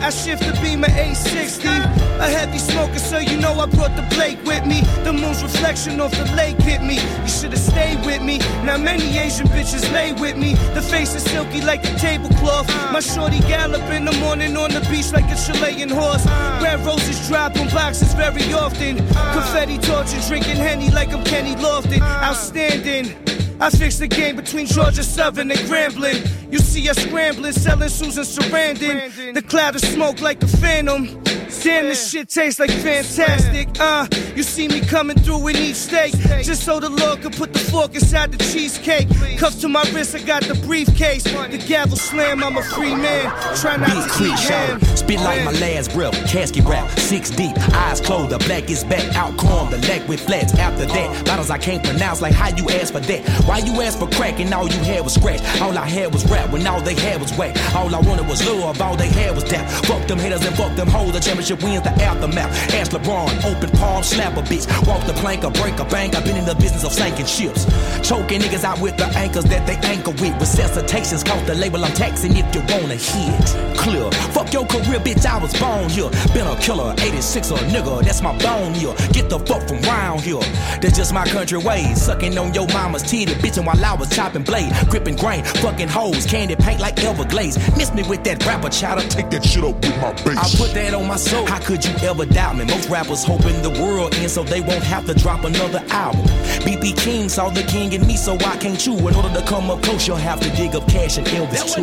I 0.00 0.10
shift 0.10 0.42
the 0.42 0.52
beam 0.60 0.84
at 0.84 0.90
860. 0.90 1.68
A 1.68 2.28
heavy 2.28 2.58
smoker, 2.58 2.98
so 2.98 3.18
you 3.18 3.36
know 3.38 3.52
I 3.54 3.66
brought 3.66 3.96
the 3.96 4.06
Blake 4.14 4.42
with 4.44 4.66
me. 4.66 4.82
The 5.04 5.12
moon's 5.12 5.42
reflection 5.42 6.00
off 6.00 6.12
the 6.12 6.24
lake 6.36 6.58
hit 6.60 6.82
me. 6.82 6.96
You 7.22 7.28
should've 7.28 7.58
stayed 7.58 8.04
with 8.04 8.22
me. 8.22 8.38
Now 8.64 8.76
many 8.76 9.18
Asian 9.18 9.46
bitches 9.48 9.90
lay 9.92 10.12
with 10.12 10.36
me. 10.36 10.54
The 10.74 10.82
face 10.82 11.14
is 11.14 11.24
silky 11.24 11.60
like 11.60 11.84
a 11.84 11.94
tablecloth. 11.98 12.68
My 12.92 13.00
shorty 13.00 13.40
gallop 13.40 13.82
in 13.90 14.04
the 14.04 14.12
morning 14.18 14.56
on 14.56 14.70
the 14.70 14.80
beach 14.90 15.12
like 15.12 15.30
a 15.30 15.36
Chilean 15.36 15.88
horse. 15.88 16.24
Red 16.62 16.80
roses 16.84 17.26
drop 17.28 17.56
on 17.56 17.68
boxes 17.70 18.12
very 18.14 18.52
often. 18.52 18.96
Confetti 19.36 19.78
torture, 19.78 20.20
drinking 20.28 20.56
Henny 20.56 20.90
like 20.90 21.12
I'm 21.12 21.24
Kenny 21.24 21.54
Lofton. 21.56 22.00
Outstanding. 22.00 23.39
I 23.62 23.68
fixed 23.68 23.98
the 23.98 24.08
game 24.08 24.36
between 24.36 24.64
Georgia 24.64 25.02
Southern 25.02 25.50
and 25.50 25.60
Grambling. 25.60 26.26
You 26.50 26.58
see 26.60 26.88
us 26.88 26.96
scrambling, 26.96 27.52
selling 27.52 27.90
Susan 27.90 28.24
Sarandon. 28.24 29.34
The 29.34 29.42
cloud 29.42 29.74
of 29.74 29.82
smoke 29.82 30.22
like 30.22 30.42
a 30.42 30.46
phantom. 30.46 31.22
Damn, 31.62 31.84
this 31.86 32.10
shit 32.10 32.28
tastes 32.28 32.58
like 32.58 32.70
fantastic. 32.70 33.68
Uh, 33.78 34.06
you 34.34 34.42
see 34.42 34.66
me 34.66 34.80
coming 34.80 35.16
through 35.18 35.48
in 35.48 35.56
each 35.56 35.76
steak. 35.76 36.12
Just 36.42 36.64
so 36.64 36.80
the 36.80 36.88
Lord 36.88 37.20
could 37.20 37.34
put 37.34 37.52
the 37.52 37.58
fork 37.58 37.94
inside 37.94 38.32
the 38.32 38.38
cheesecake. 38.38 39.08
Cuffs 39.38 39.60
to 39.60 39.68
my 39.68 39.82
wrist, 39.92 40.14
I 40.14 40.22
got 40.22 40.42
the 40.44 40.54
briefcase. 40.66 41.24
The 41.24 41.62
gavel 41.68 41.96
slam, 41.96 42.42
I'm 42.42 42.56
a 42.56 42.62
free 42.62 42.94
man. 42.94 43.30
Try 43.56 43.76
not 43.76 43.88
Big 43.88 44.12
to 44.12 44.32
eat 44.32 44.38
shot. 44.38 44.98
Spit 44.98 45.20
like 45.20 45.44
my 45.44 45.52
last 45.60 45.92
breath. 45.92 46.14
Casket 46.26 46.64
wrap. 46.64 46.88
Six 46.98 47.30
deep. 47.30 47.56
Eyes 47.74 48.00
closed. 48.00 48.30
The 48.30 48.38
black 48.38 48.70
is 48.70 48.84
back. 48.84 49.14
Out 49.14 49.36
calm. 49.36 49.70
The 49.70 49.78
leg 49.88 50.08
with 50.08 50.20
flats. 50.20 50.54
After 50.54 50.86
that, 50.86 51.26
bottles 51.26 51.50
I 51.50 51.58
can't 51.58 51.84
pronounce. 51.84 52.22
Like 52.22 52.32
how 52.32 52.48
you 52.56 52.70
ask 52.70 52.92
for 52.92 53.00
that? 53.00 53.28
Why 53.44 53.58
you 53.58 53.80
ask 53.82 53.98
for 53.98 54.08
crack 54.08 54.40
and 54.40 54.52
all 54.54 54.68
you 54.68 54.80
had 54.80 55.04
was 55.04 55.14
scratch? 55.14 55.40
All 55.60 55.76
I 55.76 55.86
had 55.86 56.12
was 56.12 56.24
rap 56.30 56.50
when 56.52 56.66
all 56.66 56.80
they 56.80 56.94
had 56.94 57.20
was 57.20 57.36
whack. 57.36 57.56
All 57.74 57.94
I 57.94 58.00
wanted 58.00 58.26
was 58.28 58.46
love. 58.46 58.80
All 58.80 58.96
they 58.96 59.08
had 59.08 59.34
was 59.34 59.44
that. 59.50 59.70
Fuck 59.84 60.06
them 60.06 60.18
haters 60.18 60.44
and 60.46 60.56
fuck 60.56 60.74
them 60.76 60.88
hoes. 60.88 61.12
The 61.12 61.20
championship 61.20 61.49
wins 61.56 61.82
the 61.82 61.90
aftermath. 62.02 62.50
Ask 62.74 62.92
LeBron. 62.92 63.44
Open 63.44 63.70
palm. 63.70 64.02
Slap 64.02 64.36
a 64.36 64.42
bitch. 64.42 64.66
Walk 64.86 65.06
the 65.06 65.14
plank 65.14 65.44
or 65.44 65.50
break 65.50 65.78
a 65.78 65.84
bank. 65.84 66.14
I've 66.14 66.24
been 66.24 66.36
in 66.36 66.44
the 66.44 66.54
business 66.54 66.84
of 66.84 66.92
sinking 66.92 67.26
ships. 67.26 67.64
Choking 68.02 68.40
niggas 68.40 68.64
out 68.64 68.80
with 68.80 68.96
the 68.96 69.06
anchors 69.16 69.44
that 69.44 69.66
they 69.66 69.76
anchor 69.88 70.10
with. 70.10 70.34
Resuscitations 70.40 71.24
cost 71.24 71.46
the 71.46 71.54
label 71.54 71.84
I'm 71.84 71.92
taxing 71.92 72.36
if 72.36 72.54
you 72.54 72.60
wanna 72.68 72.96
hit. 72.96 73.76
Clear. 73.76 74.10
Fuck 74.32 74.52
your 74.52 74.66
career, 74.66 75.00
bitch, 75.00 75.24
I 75.26 75.38
was 75.38 75.58
born 75.58 75.88
here. 75.88 76.10
Been 76.34 76.46
a 76.46 76.56
killer, 76.60 76.94
86 76.98 77.50
a 77.50 77.54
nigga, 77.70 78.02
that's 78.02 78.22
my 78.22 78.36
bone 78.38 78.74
here. 78.74 78.94
Get 79.12 79.28
the 79.28 79.38
fuck 79.38 79.66
from 79.68 79.80
round 79.82 80.20
here. 80.20 80.40
That's 80.80 80.96
just 80.96 81.12
my 81.12 81.26
country 81.26 81.58
ways. 81.58 82.02
Sucking 82.02 82.36
on 82.38 82.54
your 82.54 82.66
mama's 82.68 83.02
titty, 83.02 83.34
bitching 83.34 83.64
while 83.64 83.84
I 83.84 83.94
was 83.94 84.08
chopping 84.14 84.42
blade. 84.42 84.72
Gripping 84.88 85.16
grain, 85.16 85.44
fucking 85.44 85.88
hoes, 85.88 86.26
candy 86.26 86.56
paint 86.56 86.80
like 86.80 87.02
Everglades. 87.04 87.56
Miss 87.76 87.92
me 87.92 88.02
with 88.02 88.24
that 88.24 88.44
rapper 88.46 88.70
chatter. 88.70 89.06
Take 89.08 89.30
that 89.30 89.44
shit 89.44 89.64
up 89.64 89.76
with 89.76 89.96
my 90.00 90.12
bass. 90.24 90.54
I 90.54 90.58
put 90.58 90.74
that 90.74 90.94
on 90.94 91.06
my 91.06 91.16
soul. 91.16 91.46
How 91.46 91.58
could 91.58 91.84
you 91.84 91.94
ever 92.02 92.26
doubt 92.26 92.56
me? 92.56 92.64
Most 92.64 92.88
rappers 92.88 93.24
hoping 93.24 93.60
the 93.62 93.70
world 93.82 94.14
ends 94.14 94.32
so 94.32 94.42
they 94.44 94.60
won't 94.60 94.84
have 94.84 95.06
to 95.06 95.14
drop 95.14 95.44
another 95.44 95.82
album. 95.90 96.26
B.B. 96.64 96.92
King 96.94 97.28
saw 97.28 97.48
the 97.48 97.62
king 97.62 97.89
in 97.92 98.06
me, 98.06 98.16
so 98.16 98.34
I 98.34 98.56
can't 98.56 98.78
chew. 98.78 98.96
In 99.08 99.14
order 99.14 99.32
to 99.32 99.44
come 99.46 99.70
up 99.70 99.82
close, 99.82 100.06
you'll 100.06 100.16
have 100.16 100.40
to 100.40 100.50
dig 100.50 100.74
up 100.74 100.86
cash 100.88 101.18
and 101.18 101.26
Elvis 101.26 101.74
too. 101.74 101.82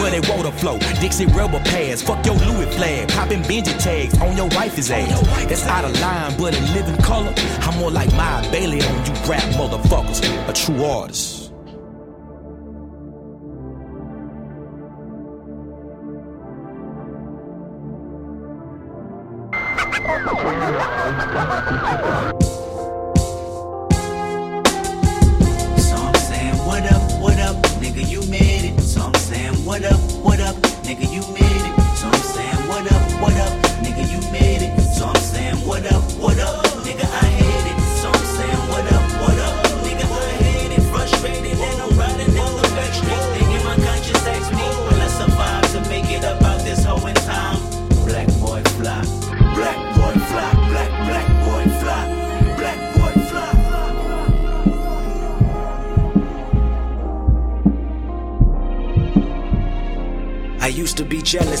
Where 0.00 0.10
they 0.10 0.20
water 0.34 0.50
flow, 0.52 0.78
Dixie 1.00 1.26
rubber 1.26 1.60
pads, 1.60 2.02
fuck 2.02 2.24
your 2.26 2.36
Louis 2.36 2.66
flag, 2.76 3.08
popping 3.08 3.42
Benji 3.42 3.78
tags 3.78 4.18
on 4.20 4.36
your 4.36 4.48
wife's 4.48 4.90
ass. 4.90 5.46
That's 5.46 5.66
out 5.66 5.84
of 5.84 5.98
line, 6.00 6.36
but 6.38 6.56
in 6.56 6.74
living 6.74 6.96
color, 7.02 7.32
I'm 7.60 7.78
more 7.78 7.90
like 7.90 8.12
my 8.14 8.46
Bailey 8.50 8.82
on 8.82 9.06
you 9.06 9.12
rap 9.28 9.42
motherfuckers, 9.54 10.20
a 10.48 10.52
true 10.52 10.84
artist. 10.84 11.43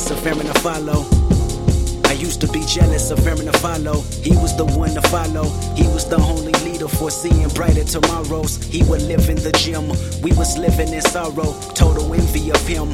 Jealous 0.04 0.20
of 0.20 0.26
Arron 0.26 0.46
Afflalo. 0.48 2.06
I 2.08 2.12
used 2.12 2.38
to 2.42 2.48
be 2.48 2.62
jealous 2.66 3.10
of 3.10 3.26
Arron 3.26 3.46
Afflalo. 3.46 4.04
He 4.22 4.32
was 4.36 4.54
the 4.54 4.66
one 4.66 4.90
to 4.90 5.00
follow. 5.08 5.44
He 5.74 5.84
was 5.84 6.06
the 6.06 6.16
only 6.16 6.52
leader 6.62 6.88
foreseeing 6.88 7.48
brighter 7.48 7.84
tomorrows. 7.84 8.62
He 8.64 8.82
would 8.82 9.00
live 9.00 9.30
in 9.30 9.36
the 9.36 9.50
gym. 9.52 9.88
We 10.20 10.32
was 10.32 10.58
living 10.58 10.92
in 10.92 11.00
sorrow. 11.00 11.58
Total 11.72 12.12
envy 12.12 12.50
of 12.50 12.60
him. 12.66 12.90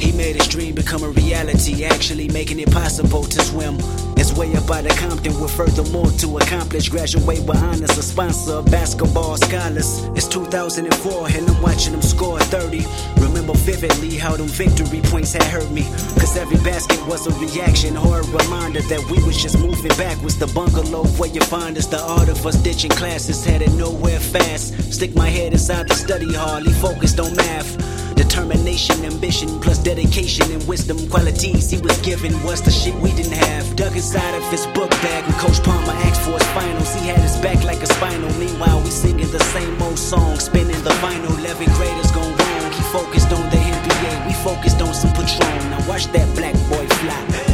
He 0.00 0.12
made 0.12 0.36
his 0.36 0.48
dream 0.48 0.74
become 0.74 1.04
a 1.04 1.10
reality, 1.10 1.84
actually 1.84 2.28
making 2.28 2.58
it 2.58 2.72
possible 2.72 3.24
to 3.24 3.42
swim. 3.42 3.76
It's 4.20 4.34
way 4.34 4.54
up 4.54 4.70
out 4.70 4.84
of 4.84 4.94
Compton 4.98 5.40
with 5.40 5.50
furthermore 5.50 6.10
to 6.20 6.36
accomplish. 6.36 6.90
Graduate 6.90 7.42
with 7.48 7.56
honors, 7.56 7.96
a 7.96 8.02
sponsor 8.02 8.52
of 8.56 8.66
basketball 8.66 9.38
scholars. 9.38 10.04
It's 10.14 10.28
2004 10.28 11.28
and 11.28 11.48
I'm 11.48 11.62
watching 11.62 11.92
them 11.92 12.02
score 12.02 12.38
30. 12.38 12.84
Remember 13.18 13.54
vividly 13.54 14.18
how 14.18 14.36
them 14.36 14.46
victory 14.48 15.00
points 15.04 15.32
had 15.32 15.44
hurt 15.44 15.70
me. 15.70 15.84
Cause 16.20 16.36
every 16.36 16.58
basket 16.58 17.00
was 17.06 17.26
a 17.26 17.32
reaction 17.40 17.96
or 17.96 18.20
a 18.20 18.26
reminder 18.26 18.82
that 18.82 19.02
we 19.10 19.24
was 19.24 19.42
just 19.42 19.58
moving 19.58 19.88
back. 19.96 20.10
backwards. 20.10 20.36
The 20.36 20.48
bungalow 20.48 21.06
where 21.16 21.30
you 21.30 21.40
find 21.40 21.78
us, 21.78 21.86
the 21.86 22.02
art 22.02 22.28
of 22.28 22.44
us 22.44 22.56
ditching 22.56 22.90
classes, 22.90 23.42
headed 23.42 23.72
nowhere 23.72 24.20
fast. 24.20 24.92
Stick 24.92 25.16
my 25.16 25.30
head 25.30 25.54
inside 25.54 25.88
the 25.88 25.94
study 25.94 26.34
hall, 26.34 26.60
he 26.60 26.72
focused 26.74 27.20
on 27.20 27.34
math. 27.36 27.99
Determination, 28.20 29.02
ambition, 29.06 29.48
plus 29.60 29.78
dedication 29.78 30.44
and 30.52 30.62
wisdom 30.68 30.98
qualities 31.08 31.70
he 31.70 31.78
was 31.78 31.96
given 32.02 32.30
was 32.42 32.60
the 32.60 32.70
shit 32.70 32.94
we 32.96 33.12
didn't 33.12 33.32
have. 33.32 33.64
Dug 33.76 33.96
inside 33.96 34.34
of 34.34 34.44
his 34.50 34.66
book 34.76 34.90
bag 35.00 35.24
when 35.24 35.32
Coach 35.40 35.62
Palmer 35.64 35.96
asked 36.04 36.20
for 36.20 36.32
his 36.32 36.46
finals. 36.48 36.94
He 36.94 37.08
had 37.08 37.18
his 37.20 37.38
back 37.38 37.64
like 37.64 37.80
a 37.82 37.86
spinal. 37.86 38.30
Meanwhile, 38.38 38.82
we 38.82 38.90
singing 38.90 39.30
the 39.30 39.42
same 39.54 39.80
old 39.80 39.98
song, 39.98 40.36
spinning 40.36 40.82
the 40.84 40.94
vinyl. 41.00 41.32
11 41.38 41.64
graders 41.76 42.10
gone 42.10 42.36
wrong. 42.36 42.72
He 42.72 42.82
focused 42.92 43.32
on 43.32 43.48
the 43.48 43.56
NBA, 43.56 44.26
we 44.26 44.34
focused 44.44 44.82
on 44.82 44.92
some 44.92 45.14
Patron. 45.14 45.70
Now 45.70 45.88
watch 45.88 46.04
that 46.12 46.28
black 46.36 46.54
boy 46.68 46.86
fly. 47.00 47.49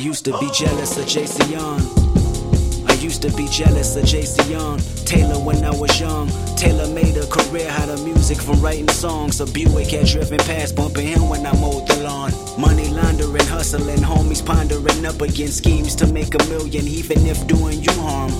Used 0.00 0.24
to 0.24 0.38
be 0.38 0.48
jealous 0.54 0.96
of 0.96 1.04
Jayceon. 1.04 2.88
I 2.88 2.94
used 2.94 3.20
to 3.20 3.30
be 3.36 3.46
jealous 3.48 3.96
of 3.96 4.04
Jayceon. 4.04 5.04
Taylor 5.04 5.38
when 5.38 5.62
I 5.62 5.74
was 5.74 6.00
young. 6.00 6.28
Taylor 6.56 6.88
made 6.88 7.18
a 7.18 7.26
career 7.26 7.68
out 7.68 7.90
of 7.90 8.02
music 8.02 8.38
from 8.38 8.62
writing 8.62 8.88
songs. 8.88 9.42
A 9.42 9.46
Buick 9.46 9.88
had 9.88 10.06
driven 10.06 10.38
past, 10.38 10.74
bumping 10.74 11.06
him 11.06 11.28
when 11.28 11.44
I 11.44 11.52
mowed 11.60 11.86
the 11.86 12.02
lawn. 12.02 12.32
Money 12.58 12.88
laundering, 12.88 13.44
hustling, 13.44 13.98
homies 13.98 14.44
pondering 14.44 15.04
up 15.04 15.20
against 15.20 15.58
schemes 15.58 15.94
to 15.96 16.06
make 16.06 16.34
a 16.34 16.42
million, 16.48 16.88
even 16.88 17.26
if 17.26 17.46
doing 17.46 17.82
you 17.82 17.92
harm. 17.92 18.30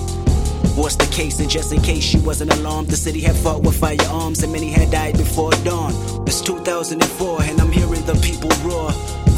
What's 0.75 0.95
the 0.95 1.05
case? 1.13 1.39
And 1.39 1.49
just 1.49 1.71
in 1.71 1.81
case 1.83 2.11
you 2.11 2.21
wasn't 2.21 2.51
alarmed, 2.55 2.87
the 2.87 2.97
city 2.97 3.21
had 3.21 3.35
fought 3.35 3.61
with 3.61 3.79
firearms 3.79 4.41
and 4.41 4.51
many 4.51 4.71
had 4.71 4.89
died 4.89 5.15
before 5.15 5.51
dawn. 5.63 5.93
It's 6.25 6.41
2004 6.41 7.43
and 7.43 7.61
I'm 7.61 7.71
hearing 7.71 8.03
the 8.07 8.15
people 8.15 8.49
roar. 8.67 8.91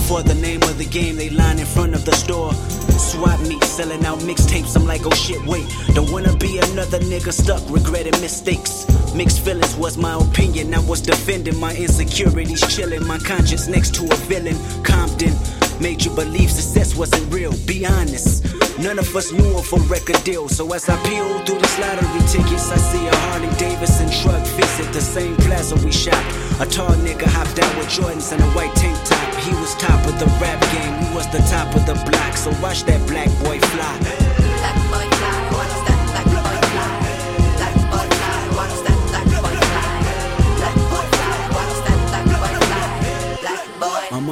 For 0.08 0.22
the 0.22 0.36
name 0.36 0.62
of 0.64 0.78
the 0.78 0.86
game, 0.86 1.16
they 1.16 1.30
line 1.30 1.60
in 1.60 1.66
front 1.66 1.96
of 1.96 2.04
the 2.06 2.12
store. 2.12 2.54
Swap 3.00 3.40
meet, 3.48 3.64
selling 3.64 4.06
out 4.06 4.20
mixtapes. 4.20 4.76
I'm 4.76 4.86
like, 4.86 5.06
oh 5.06 5.16
shit, 5.16 5.44
wait. 5.46 5.66
Don't 5.94 6.12
wanna 6.12 6.36
be 6.36 6.58
another 6.60 7.00
nigga 7.00 7.32
stuck 7.32 7.64
regretting 7.70 8.20
mistakes. 8.22 8.86
Mixed 9.16 9.40
feelings 9.46 9.76
was 9.76 9.98
my 9.98 10.16
opinion. 10.16 10.74
I 10.74 10.80
was 10.80 11.02
defending 11.02 11.60
my 11.60 11.74
insecurities, 11.76 12.62
chilling 12.76 13.08
my 13.08 13.18
conscience 13.20 13.68
next 13.68 13.96
to 13.96 14.04
a 14.04 14.16
villain. 14.28 14.58
Compton 14.84 15.34
made 15.80 16.04
you 16.04 16.12
believe 16.12 16.52
success 16.52 16.96
wasn't 16.96 17.32
real. 17.34 17.54
Be 17.66 17.86
honest. 17.86 18.44
None 18.80 19.00
of 19.00 19.16
us 19.16 19.32
knew 19.32 19.58
of 19.58 19.72
a 19.72 19.78
record 19.88 20.22
deal. 20.24 20.50
So 20.50 20.72
as 20.74 20.90
I 20.90 20.98
peel 21.08 21.40
through 21.46 21.60
these 21.60 21.80
lottery 21.80 22.22
tickets, 22.28 22.72
I 22.72 22.78
see 22.78 23.08
a 23.08 23.16
Harley 23.16 23.50
Davidson 23.58 24.10
truck 24.22 24.46
visit 24.58 24.92
the 24.94 25.02
same 25.02 25.36
plaza 25.38 25.76
we 25.86 25.92
shot. 25.92 26.24
A 26.60 26.66
tall 26.66 26.96
nigga 27.06 27.26
hopped 27.26 27.60
out 27.60 27.78
with 27.78 27.88
Jordans 27.88 28.32
and 28.32 28.42
a 28.42 28.48
white 28.52 28.74
tank. 28.76 28.98
He 29.44 29.52
was 29.56 29.76
top 29.76 30.06
of 30.08 30.18
the 30.20 30.26
rap 30.40 30.62
game. 30.72 31.10
We 31.10 31.16
was 31.16 31.28
the 31.28 31.40
top 31.40 31.76
of 31.76 31.86
the 31.86 31.96
block. 32.10 32.38
So 32.38 32.52
watch 32.62 32.84
that 32.84 33.06
black 33.08 33.30
boy 33.44 33.60
fly. 33.60 34.43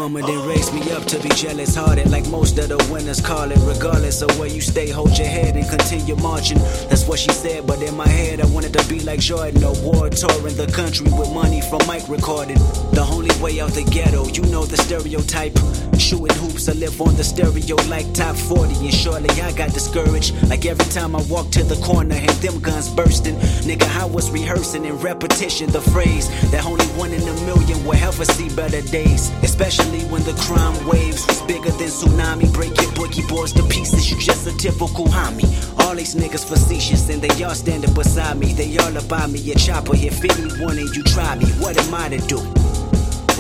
Mama 0.02 0.22
didn't 0.24 0.48
raise 0.48 0.74
me 0.74 0.82
up 0.94 1.06
to 1.06 1.20
be 1.20 1.30
jealous 1.30 1.76
hearted 1.76 2.10
like 2.10 2.28
most 2.28 2.58
of 2.58 2.68
the 2.70 2.78
winners 2.92 3.22
call 3.22 3.52
it. 3.52 3.60
Regardless 3.62 4.24
of 4.24 4.32
where 4.40 4.50
you 4.50 4.60
stay, 4.60 4.90
hold 4.90 5.16
your 5.16 5.28
head 5.28 5.56
and 5.56 5.70
continue 5.70 6.16
marching. 6.16 6.58
That's 6.90 7.08
what 7.08 7.20
she 7.20 7.30
said, 7.30 7.68
but 7.68 7.84
in 7.84 7.96
my 7.96 8.08
head, 8.08 8.42
I 8.42 8.48
wanted 8.48 8.74
to 8.74 8.84
be 8.90 9.00
like 9.02 9.20
Jordan. 9.20 9.64
A 9.64 9.72
war 9.86 10.10
touring 10.10 10.56
the 10.56 10.66
country 10.74 11.06
with 11.12 11.32
money 11.32 11.62
from 11.62 11.82
mic 11.88 12.10
recording. 12.10 12.58
The 12.98 13.06
only 13.12 13.30
way 13.44 13.62
out 13.62 13.74
the 13.74 13.84
ghetto, 13.84 14.26
you 14.26 14.42
know 14.50 14.66
the 14.66 14.78
stereotype. 14.78 15.54
Shooting 16.00 16.36
hoops, 16.38 16.68
I 16.68 16.74
live 16.74 17.00
on 17.00 17.16
the 17.16 17.24
stereo 17.24 17.76
like 17.88 18.12
top 18.16 18.36
40. 18.36 18.74
And 18.74 18.94
shortly 18.94 19.30
I 19.42 19.52
got 19.52 19.72
discouraged. 19.72 20.34
Like 20.50 20.66
every 20.66 20.86
time 20.86 21.16
I 21.16 21.22
walk 21.30 21.52
to 21.52 21.64
the 21.64 21.80
corner 21.86 22.16
and 22.16 22.36
them 22.42 22.60
guns 22.60 22.90
bursting. 22.90 23.36
Nigga, 23.70 23.88
I 24.02 24.06
was 24.06 24.32
rehearsing 24.32 24.86
in 24.86 24.98
repetition 24.98 25.70
the 25.70 25.82
phrase 25.94 26.28
that 26.50 26.66
only 26.66 26.86
one 26.98 27.12
in 27.14 27.22
a 27.22 27.36
million 27.46 27.86
will 27.86 28.02
ever 28.02 28.26
see 28.26 28.50
better 28.56 28.82
days. 28.82 29.30
Especially 29.44 29.91
when 30.10 30.24
the 30.24 30.34
crime 30.34 30.88
waves 30.88 31.26
was 31.28 31.42
bigger 31.42 31.72
than 31.72 31.88
tsunami. 31.88 32.52
Break 32.54 32.76
your 32.82 32.92
boogie 32.92 33.28
boards 33.28 33.54
to 33.54 33.64
pieces, 33.64 34.10
you 34.10 34.18
just 34.20 34.48
a 34.48 34.58
typical 34.58 35.06
homie. 35.06 35.50
All 35.80 35.96
these 35.96 36.16
niggas 36.16 36.48
facetious 36.48 37.10
and 37.10 37.22
they 37.22 37.44
all 37.44 37.56
standing 37.56 37.94
beside 37.94 38.38
me. 38.38 38.54
They 38.54 38.78
all 38.78 38.96
about 38.96 39.30
me. 39.32 39.52
A 39.52 39.56
chopper 39.56 39.96
hit 39.96 40.14
51 40.14 40.78
and 40.78 40.96
you 40.96 41.04
try 41.04 41.36
me. 41.36 41.46
What 41.60 41.78
am 41.78 41.94
I 41.94 42.10
to 42.10 42.18
do? 42.28 42.61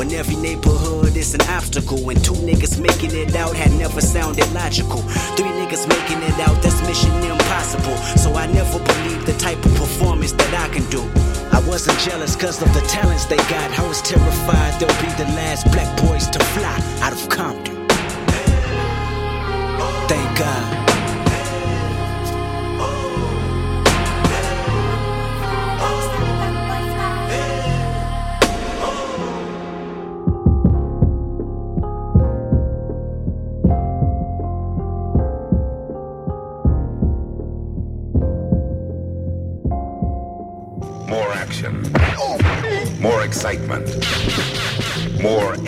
When 0.01 0.11
every 0.13 0.35
neighborhood 0.35 1.15
is 1.15 1.35
an 1.35 1.41
obstacle, 1.41 2.09
and 2.09 2.25
two 2.25 2.33
niggas 2.33 2.81
making 2.81 3.11
it 3.15 3.35
out 3.35 3.55
had 3.55 3.71
never 3.73 4.01
sounded 4.01 4.51
logical. 4.51 4.97
Three 5.37 5.53
niggas 5.61 5.87
making 5.87 6.23
it 6.23 6.39
out, 6.39 6.59
that's 6.63 6.81
mission 6.87 7.13
impossible. 7.21 7.95
So 8.17 8.33
I 8.33 8.47
never 8.47 8.79
believed 8.79 9.27
the 9.27 9.37
type 9.37 9.63
of 9.63 9.75
performance 9.75 10.31
that 10.31 10.53
I 10.55 10.73
can 10.73 10.89
do. 10.89 11.03
I 11.55 11.61
wasn't 11.69 11.99
jealous 11.99 12.35
cause 12.35 12.63
of 12.63 12.73
the 12.73 12.81
talents 12.87 13.25
they 13.25 13.37
got. 13.37 13.77
I 13.77 13.87
was 13.87 14.01
terrified 14.01 14.73
they'll 14.79 14.89
be 15.05 15.13
the 15.21 15.29
last 15.37 15.71
black 15.71 15.95
boys 16.01 16.27
to 16.31 16.39
fly 16.39 16.79
out 17.01 17.13
of 17.13 17.29
Compton. 17.29 17.87
Thank 20.07 20.39
God. 20.39 20.90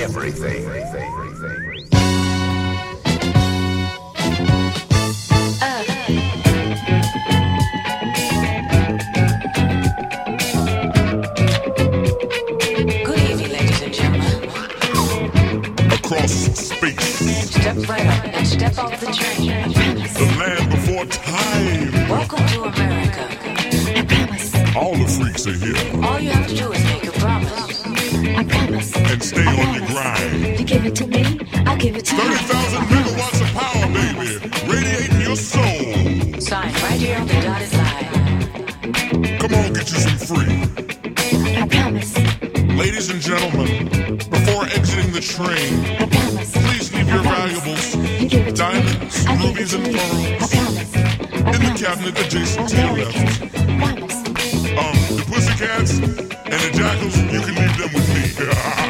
Everything. 0.03 0.63
Good 13.05 13.19
evening, 13.19 13.51
ladies 13.51 13.81
and 13.81 13.93
gentlemen. 13.93 14.49
Across 15.91 16.33
space, 16.57 17.49
Step 17.51 17.77
right 17.87 18.05
up 18.07 18.25
and 18.25 18.47
step 18.47 18.77
off 18.77 18.99
the 18.99 19.07
train. 19.07 19.47
the 20.13 20.35
land 20.39 20.69
before 20.71 21.05
time. 21.05 22.09
Welcome 22.09 22.45
to 22.47 22.63
America. 22.63 23.23
All 24.77 24.95
the 24.97 25.07
freaks 25.07 25.47
are 25.47 25.53
here. 25.53 26.03
All 26.05 26.19
you 26.19 26.31
have 26.31 26.47
to 26.47 26.55
do 26.55 26.71
is 26.73 26.83
make 26.85 27.07
a 27.07 27.11
promise. 27.19 27.72
I 28.35 28.43
promise. 28.43 28.95
And 28.95 29.23
stay 29.23 29.45
on 29.45 29.73
your 29.75 29.87
grind. 29.87 30.59
You 30.59 30.65
give 30.65 30.85
it 30.85 30.95
to 30.95 31.07
me, 31.07 31.39
I'll 31.65 31.77
give 31.77 31.95
it 31.95 32.05
to 32.05 32.15
you. 32.15 32.21
30,000 32.21 32.81
megawatts 32.93 33.41
of 33.41 33.49
power, 33.53 33.87
baby. 33.93 34.29
Radiating 34.71 35.21
your 35.21 35.35
soul. 35.35 36.41
Sign 36.41 36.73
right 36.73 36.99
here 36.99 37.17
on 37.19 37.27
the 37.27 37.33
dotted 37.41 37.73
line. 37.73 39.37
Come 39.39 39.53
on, 39.53 39.73
get 39.73 39.89
you 39.91 39.99
some 39.99 40.17
free. 40.17 40.53
I 41.61 41.67
promise. 41.67 42.17
Ladies 42.77 43.09
and 43.11 43.21
gentlemen, 43.21 44.17
before 44.17 44.65
exiting 44.65 45.11
the 45.11 45.21
train, 45.21 45.85
I 46.01 46.05
promise. 46.07 46.51
please 46.53 46.93
leave 46.93 47.07
your 47.07 47.21
valuables, 47.21 47.93
diamonds, 48.57 49.27
rubies, 49.43 49.73
and 49.73 49.85
pearls 49.85 50.93
in 51.53 51.61
the 51.61 51.73
cabinet 51.77 52.19
adjacent 52.19 52.69
to 52.69 52.75
your 52.77 52.97
left. 52.97 53.41
Um, 54.73 54.95
the 55.17 55.23
pussycats 55.29 56.42
and 56.53 56.61
the 56.61 56.77
jackals, 56.77 57.17
you 57.17 57.41
can 57.41 57.55
leave 57.55 57.77
them 57.77 57.93
with 57.93 58.37
me. 58.37 58.73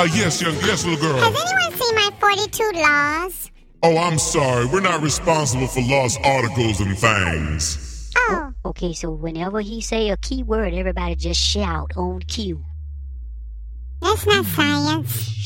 Uh, 0.00 0.04
yes, 0.14 0.40
young, 0.40 0.54
yes, 0.64 0.82
little 0.86 0.98
girl. 0.98 1.18
Has 1.18 1.38
anyone 1.38 1.78
seen 1.78 1.94
my 1.94 2.10
42 2.18 2.70
laws? 2.74 3.50
Oh, 3.82 3.98
I'm 3.98 4.18
sorry. 4.18 4.64
We're 4.64 4.80
not 4.80 5.02
responsible 5.02 5.66
for 5.66 5.82
lost 5.82 6.18
articles 6.24 6.80
and 6.80 6.96
things. 6.96 8.10
Oh. 8.16 8.50
Okay, 8.64 8.94
so 8.94 9.10
whenever 9.10 9.60
he 9.60 9.82
say 9.82 10.08
a 10.08 10.16
key 10.16 10.42
word, 10.42 10.72
everybody 10.72 11.16
just 11.16 11.38
shout 11.38 11.92
on 11.98 12.20
cue. 12.20 12.64
That's 14.00 14.24
not 14.24 14.46
science. 14.46 15.36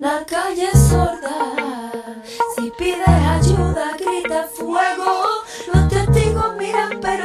La 0.00 0.24
calle 0.24 0.72
sorda, 0.74 1.99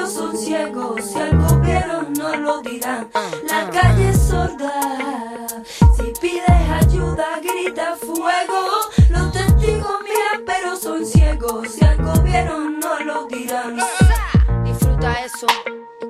ciegos, 0.09 1.03
si 1.03 1.19
algo 1.19 1.59
vieron 1.59 2.13
no 2.13 2.35
lo 2.35 2.61
dirán. 2.61 3.09
La 3.47 3.69
calle 3.69 4.09
es 4.09 4.21
sorda, 4.21 5.47
si 5.97 6.13
pides 6.21 6.69
ayuda 6.69 7.39
grita 7.41 7.95
fuego. 7.95 8.89
Los 9.09 9.31
testigos 9.31 10.01
miran 10.03 10.43
pero 10.45 10.75
son 10.75 11.05
ciegos, 11.05 11.69
si 11.71 11.83
algo 11.85 12.13
vieron 12.21 12.79
no 12.79 12.99
lo 12.99 13.25
dirán. 13.27 13.77
Disfruta 14.63 15.23
eso, 15.23 15.47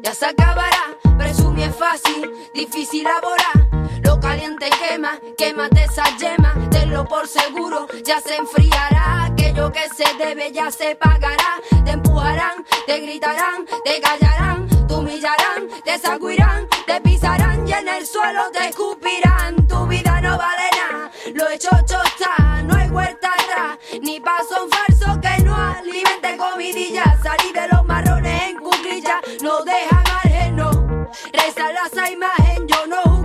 ya 0.03 0.13
se 0.13 0.25
acabará. 0.25 0.97
Presumir 1.17 1.69
es 1.69 1.75
fácil, 1.75 2.31
difícil 2.53 3.03
laborar. 3.03 3.74
Lo 4.03 4.19
caliente 4.19 4.69
quema, 4.69 5.19
quémate 5.37 5.83
esa 5.83 6.03
yema. 6.17 6.53
Tenlo 6.69 7.05
por 7.05 7.27
seguro, 7.27 7.87
ya 8.03 8.19
se 8.21 8.35
enfriará. 8.35 9.25
Aquello 9.25 9.71
que 9.71 9.87
se 9.89 10.05
debe 10.17 10.51
ya 10.51 10.71
se 10.71 10.95
pagará. 10.95 11.61
Te 11.83 11.91
empujarán, 11.91 12.65
te 12.85 12.99
gritarán, 12.99 13.65
te 13.83 14.01
callarán, 14.01 14.67
te 14.87 14.93
humillarán, 14.93 15.67
te 15.83 15.97
sacudirán, 15.99 16.67
te 16.85 17.01
pisarán 17.01 17.67
y 17.67 17.73
en 17.73 17.87
el 17.87 18.05
suelo 18.05 18.43
te 18.51 18.69
escupirán. 18.69 19.67
Tu 19.67 19.87
vida 19.87 20.21
no 20.21 20.37
vale 20.37 20.69
nada, 20.79 21.11
lo 21.33 21.49
hecho 21.49 21.69
está. 21.81 22.61
No 22.63 22.75
hay 22.75 22.89
vuelta 22.89 23.31
atrás, 23.33 23.77
ni 24.01 24.19
paso 24.19 24.63
en 24.63 24.69
falso 24.69 25.21
que 25.21 25.43
no 25.43 25.55
alimente 25.55 26.37
comidilla. 26.37 27.17
Salir 27.21 27.53
de 27.53 27.67
los 27.67 27.85
marrones 27.85 28.41
en 28.49 28.57
cuclilla, 28.57 29.21
no 29.41 29.63
deja 29.63 30.03
margen, 30.11 30.55
no. 30.55 30.71
Reza 31.31 31.65
esa 31.95 32.09
imagen, 32.09 32.44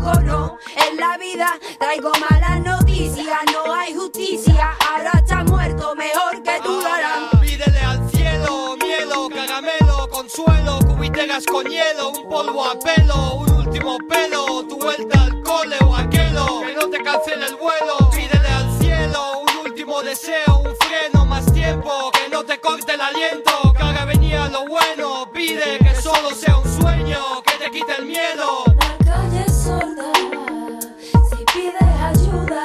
no. 0.00 0.58
En 0.88 0.96
la 0.96 1.16
vida 1.18 1.58
traigo 1.78 2.10
malas 2.30 2.60
noticias, 2.60 3.38
no 3.52 3.72
hay 3.72 3.94
justicia. 3.94 4.76
Ahora 4.88 5.12
está 5.14 5.44
muerto, 5.44 5.94
mejor 5.94 6.42
que 6.42 6.60
tú 6.62 6.80
lo 6.80 6.86
harán. 6.86 7.40
Pídele 7.40 7.78
al 7.80 8.10
cielo, 8.10 8.76
miedo, 8.76 9.28
caramelo, 9.28 10.08
consuelo, 10.10 10.78
cubiteras 10.86 11.44
con 11.46 11.66
hielo, 11.66 12.10
un 12.10 12.28
polvo 12.28 12.64
a 12.64 12.78
pelo, 12.78 13.34
un 13.34 13.52
último 13.52 13.98
pelo, 14.08 14.66
tu 14.66 14.78
vuelta 14.78 15.22
al 15.22 15.42
cole 15.42 15.76
o 15.86 15.96
aquelo, 15.96 16.62
que 16.66 16.74
no 16.74 16.88
te 16.88 17.02
cancele 17.02 17.46
el 17.46 17.56
vuelo. 17.56 18.10
Pídele 18.10 18.48
al 18.48 18.80
cielo 18.80 19.40
un 19.40 19.66
último 19.66 20.02
deseo, 20.02 20.62
un 20.64 20.74
freno, 20.76 21.26
más 21.26 21.52
tiempo, 21.52 22.10
que 22.12 22.28
no 22.30 22.44
te 22.44 22.58
corte 22.60 22.94
el 22.94 23.00
aliento, 23.00 23.72
que 23.76 23.82
ahora 23.82 24.04
venía 24.06 24.48
lo 24.48 24.66
bueno. 24.66 25.30
Pide 25.32 25.78
que 25.78 25.94
solo 25.94 26.30
sea 26.30 26.56
un 26.56 26.80
sueño, 26.80 27.42
que 27.42 27.64
te 27.64 27.70
quite 27.70 27.96
el 27.98 28.06
miedo. 28.06 28.64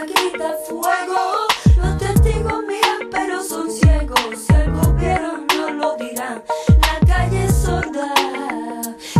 Grita 0.06 0.56
fuego. 0.68 1.48
Los 1.78 1.98
testigos 1.98 2.64
miran 2.68 3.10
pero 3.12 3.44
son 3.44 3.72
ciegos, 3.72 4.20
si 4.46 4.54
algo 4.54 4.94
vieron 4.94 5.48
no 5.58 5.70
lo 5.72 5.96
dirán. 5.98 6.44
La 6.82 7.08
calle 7.08 7.46
es 7.46 7.56
sorda, 7.56 8.14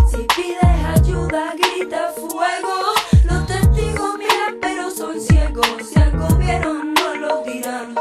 si 0.10 0.18
pides 0.36 0.86
ayuda 0.96 1.54
grita 1.58 2.12
fuego. 2.16 2.94
Los 3.24 3.48
testigos 3.48 4.18
miran 4.18 4.58
pero 4.62 4.92
son 4.92 5.20
ciegos, 5.20 5.68
si 5.90 6.00
algo 6.00 6.28
vieron 6.36 6.94
no 6.94 7.16
lo 7.16 7.44
dirán. 7.44 7.96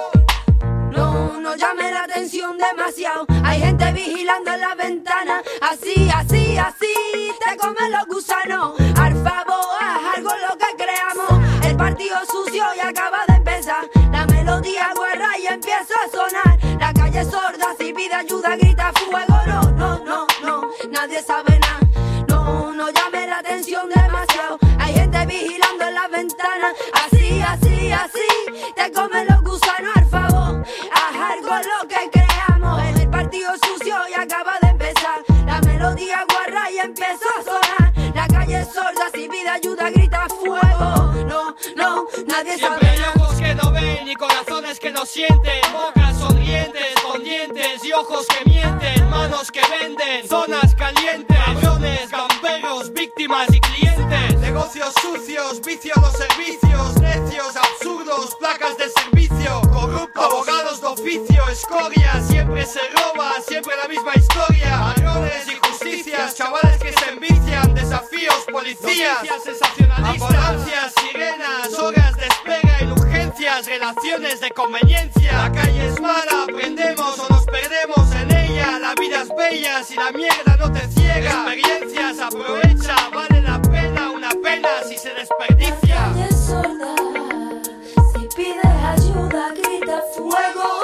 No, 0.91 1.41
no 1.41 1.57
llame 1.57 1.91
la 1.91 2.05
atención 2.05 2.57
demasiado. 2.59 3.27
Hay 3.45 3.61
gente 3.61 3.93
vigilando 3.93 4.53
en 4.53 4.61
la 4.61 4.75
ventana. 4.75 5.43
Así, 5.61 6.09
así, 6.15 6.57
así. 6.59 6.95
Te 7.45 7.57
comen 7.57 7.93
los 7.93 8.07
gusanos. 8.07 8.75
Partido 12.05 12.19
sucio 12.31 12.65
y 12.77 12.81
acaba 12.81 13.25
de 13.29 13.35
empezar. 13.35 13.89
La 14.13 14.27
melodía 14.27 14.93
guarra 14.95 15.39
y 15.39 15.47
empieza 15.47 15.95
a 16.05 16.11
sonar. 16.11 16.79
La 16.79 16.93
calle 16.93 17.21
es 17.21 17.31
sorda. 17.31 17.75
Si 17.79 17.93
pide 17.93 18.15
ayuda, 18.15 18.57
grita 18.57 18.93
fuego. 18.93 19.41
No, 19.47 19.63
no, 19.71 19.99
no, 20.05 20.27
no. 20.43 20.63
Nadie 20.91 21.23
sabe 21.23 21.59
nada. 21.59 21.81
No, 22.29 22.73
no 22.73 22.91
llame 22.91 23.27
la 23.27 23.39
atención 23.39 23.89
demasiado. 23.89 24.59
Hay 24.79 24.93
gente 24.95 25.27
vigilando 25.27 25.85
en 25.87 25.95
la 25.95 26.09
ventana. 26.09 26.73
Así, 26.93 27.41
así, 27.41 27.93
así. 27.93 28.73
Te 28.75 28.93
comen 28.93 29.27
los 29.29 29.43
gusanos 29.43 29.97
al 29.97 30.07
favor. 30.07 30.65
Haz 30.93 31.31
algo 31.33 31.55
lo 31.55 31.89
que 31.89 32.11
creamos. 32.11 32.83
El 33.01 33.09
partido 33.09 33.51
sucio 33.65 33.97
y 34.11 34.15
acaba 34.15 34.59
de 34.61 34.69
empezar. 34.69 35.25
La 35.47 35.61
melodía 35.63 36.25
guarra 36.29 36.71
y 36.71 36.79
empezó 36.81 37.29
a 37.39 37.43
sonar. 37.43 38.15
La 38.15 38.27
calle 38.29 38.61
es 38.61 38.69
sorda. 38.69 39.09
Si 39.15 39.27
pide 39.29 39.49
ayuda, 39.49 39.91
nadie 42.45 42.59
Siempre 42.59 42.87
sabe 42.87 43.03
hay 43.03 43.21
ojos 43.21 43.37
que 43.37 43.55
no 43.55 43.73
ven 43.73 44.09
y 44.09 44.15
corazones 44.15 44.79
que 44.79 44.91
no 44.93 45.07
sienten, 45.07 45.61
bocas 45.73 46.19
sonrientes 46.19 46.95
con 47.03 47.23
dientes 47.23 47.85
y 47.85 47.93
ojos 47.93 48.27
que 48.27 48.51
mienten, 48.51 49.11
manos 49.11 49.51
que 49.51 49.61
venden, 49.81 50.29
zonas 50.29 50.75
calientes, 50.75 51.37
cabrones, 51.45 52.11
gamberos, 52.11 52.93
víctimas 52.93 53.49
y 53.53 53.61
clientes, 53.61 54.39
negocios 54.41 54.93
sucios, 55.01 55.61
vicios 55.63 55.97
los 55.97 56.13
servicios, 56.13 57.01
necios, 57.01 57.57
absurdos, 57.57 58.37
placas 58.39 58.77
de 58.79 58.91
servicio, 58.91 59.61
corruptos, 59.73 60.25
abogados 60.25 60.81
de 60.81 60.87
oficio, 60.87 61.49
escoria, 61.49 62.21
siempre 62.23 62.67
se 62.67 62.81
roba, 62.91 63.33
siempre 63.47 63.75
la 63.77 63.89
misma 63.89 64.13
historia, 64.15 64.77
ladrones, 64.79 65.47
injusticias, 65.49 66.35
chavales 66.35 66.79
que 66.79 66.93
se 66.93 67.11
envician, 67.11 67.75
desafíos, 67.75 68.45
policías, 68.51 69.19
ambulancias, 69.97 70.95
urgencias, 73.59 73.67
relaciones 73.67 74.41
de 74.41 74.51
conveniencia. 74.51 75.33
La 75.33 75.53
calle 75.53 75.87
es 75.87 76.01
mala, 76.01 76.45
aprendemos 76.45 77.19
o 77.19 77.29
nos 77.29 77.45
perdemos 77.47 78.13
en 78.15 78.31
ella. 78.37 78.79
La 78.79 78.95
vida 78.95 79.23
es 79.23 79.29
bella 79.37 79.83
si 79.85 79.95
la 79.95 80.11
mierda 80.13 80.57
no 80.59 80.73
te 80.73 80.87
ciega. 80.89 81.31
Experiencias, 81.31 82.21
aprovecha, 82.21 82.97
vale 83.13 83.43
la 83.43 83.61
pena, 83.63 84.11
una 84.11 84.31
pena 84.43 84.69
si 84.89 84.97
se 84.97 85.15
desperdicia. 85.15 85.95
La 85.95 86.13
calle 86.13 86.29
es 86.29 86.37
sorda, 86.37 86.95
si 88.13 88.29
pides 88.37 88.65
ayuda 88.65 89.53
grita 89.55 90.03
fuego. 90.17 90.84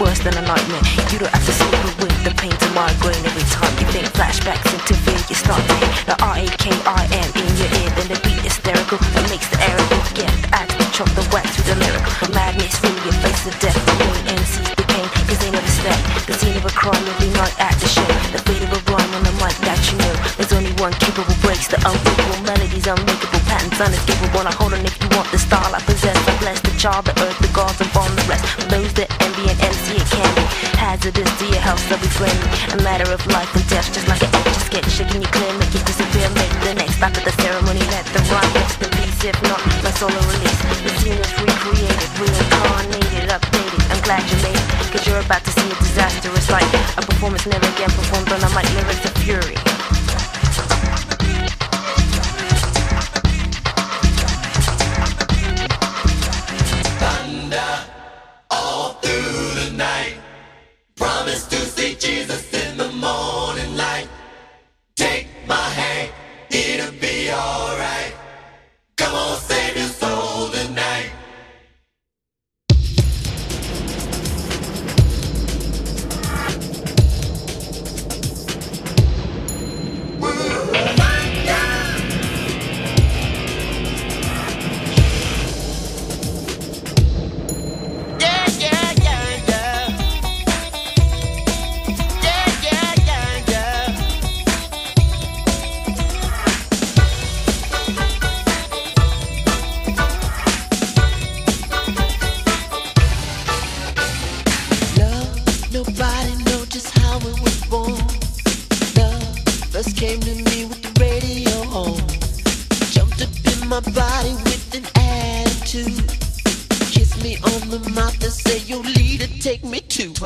Worse 0.00 0.18
than 0.20 0.34
a 0.38 0.42
nightmare. 0.42 0.82
You 1.10 1.18
don't 1.18 1.34
have 1.34 1.44
to 1.44 1.52
sleep 1.52 1.82
with 1.98 2.14
the 2.22 2.30
pain 2.38 2.54
to 2.54 2.68
migraine 2.70 3.22
every 3.26 3.46
time 3.50 3.74
you 3.78 3.86
think 3.90 4.06
flashbacks 4.14 4.70
into 4.70 4.94
fear. 5.02 5.18
You 5.28 5.34
start 5.34 5.62
to 5.66 5.74
hear 5.82 5.92
the 6.06 6.16
R-A-K-I-M 6.22 7.30
in 7.34 7.50
your 7.58 7.70
ear. 7.82 7.90
Then 7.98 8.08
the 8.14 8.18
beat 8.22 8.42
hysterical 8.46 8.98
that 8.98 9.26
makes 9.30 9.48
the 9.50 9.58
air 9.58 9.78
get 10.14 10.30
the 10.38 10.74
to 10.78 10.86
chop 10.94 11.10
the 11.18 11.26
wax 11.34 11.54
through 11.54 11.74
the 11.74 11.76
lyrical. 11.82 12.10
The 12.22 12.30
madness 12.34 12.78
fill 12.78 12.94
your 13.02 13.16
face 13.22 13.42
of 13.46 13.54
death. 13.58 13.74
The 13.74 13.94
pain 13.98 14.14
main 14.14 14.38
MCs 14.38 14.70
became 14.78 15.08
cause 15.26 15.38
they 15.42 15.50
never 15.50 15.72
stay. 15.82 15.98
The 16.26 16.34
scene 16.38 16.56
of 16.56 16.64
a 16.64 16.74
crime 16.74 17.02
every 17.02 17.30
night 17.34 17.54
at 17.58 17.74
the 17.82 17.88
show. 17.90 18.10
The 18.30 18.40
fate 18.46 18.62
of 18.62 18.70
a 18.70 18.80
rhyme 18.90 19.12
on 19.18 19.22
the 19.26 19.34
mic 19.42 19.56
that 19.66 19.78
you 19.90 19.98
know. 19.98 20.14
There's 20.38 20.52
only 20.54 20.74
one 20.78 20.94
capable 21.02 21.34
breaks 21.42 21.66
the 21.66 21.78
unbreakable 21.82 22.42
melodies, 22.46 22.86
unmakeable 22.86 23.42
patterns, 23.50 23.78
unescapable. 23.82 24.42
Now 24.46 24.54
hold 24.54 24.74
on 24.74 24.82
if 24.86 24.94
you 25.02 25.08
want 25.18 25.26
the 25.34 25.38
style 25.38 25.74
I 25.74 25.80
possess. 25.82 26.14
I 26.14 26.34
bless 26.38 26.60
the 26.62 26.74
child, 26.78 27.06
the 27.06 27.14
earth, 27.26 27.38
the 27.42 27.50
gods, 27.50 27.80
hazardous 30.98 31.30
to 31.38 31.46
your 31.46 31.62
health, 31.62 31.80
so 31.88 31.94
be 32.02 32.10
friendly. 32.10 32.50
A 32.74 32.82
matter 32.82 33.06
of 33.12 33.22
life 33.30 33.48
and 33.54 33.62
death, 33.70 33.86
just 33.94 34.08
like 34.08 34.22
an 34.22 34.30
a 34.34 34.52
sketch, 34.66 34.90
shaking 34.90 35.22
you 35.22 35.30
clear, 35.30 35.52
make 35.58 35.70
it 35.74 35.84
disappear, 35.86 36.26
make 36.34 36.50
the 36.66 36.74
next 36.74 36.98
after 37.00 37.22
the 37.22 37.30
ceremony. 37.38 37.80
Let 37.94 38.04
the 38.10 38.20
rhyme 38.26 38.52
rest 38.54 38.82
in 38.82 38.90
peace, 38.98 39.22
if 39.22 39.38
not, 39.46 39.62
my 39.86 39.94
will 40.02 40.10
release. 40.10 40.60
The 40.82 40.90
scene 40.98 41.18
is 41.18 41.32
recreated, 41.38 42.02
reincarnated, 42.18 43.30
updated. 43.30 43.82
I'm 43.94 44.02
glad 44.02 44.22
you 44.26 44.38
made 44.42 44.58
it, 44.58 44.90
cause 44.90 45.06
you're 45.06 45.22
about 45.22 45.44
to 45.44 45.52
see 45.54 45.70
a 45.70 45.76
disastrous 45.78 46.46
sight. 46.46 46.68
A 46.98 47.02
performance 47.02 47.46
never 47.46 47.66
again 47.66 47.90
performed 47.94 48.30
on 48.32 48.42
a 48.42 48.50
mic, 48.50 48.66
lyrics 48.74 49.04
of 49.06 49.14
fury. 49.22 49.67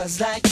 Was 0.03 0.21
like 0.21 0.52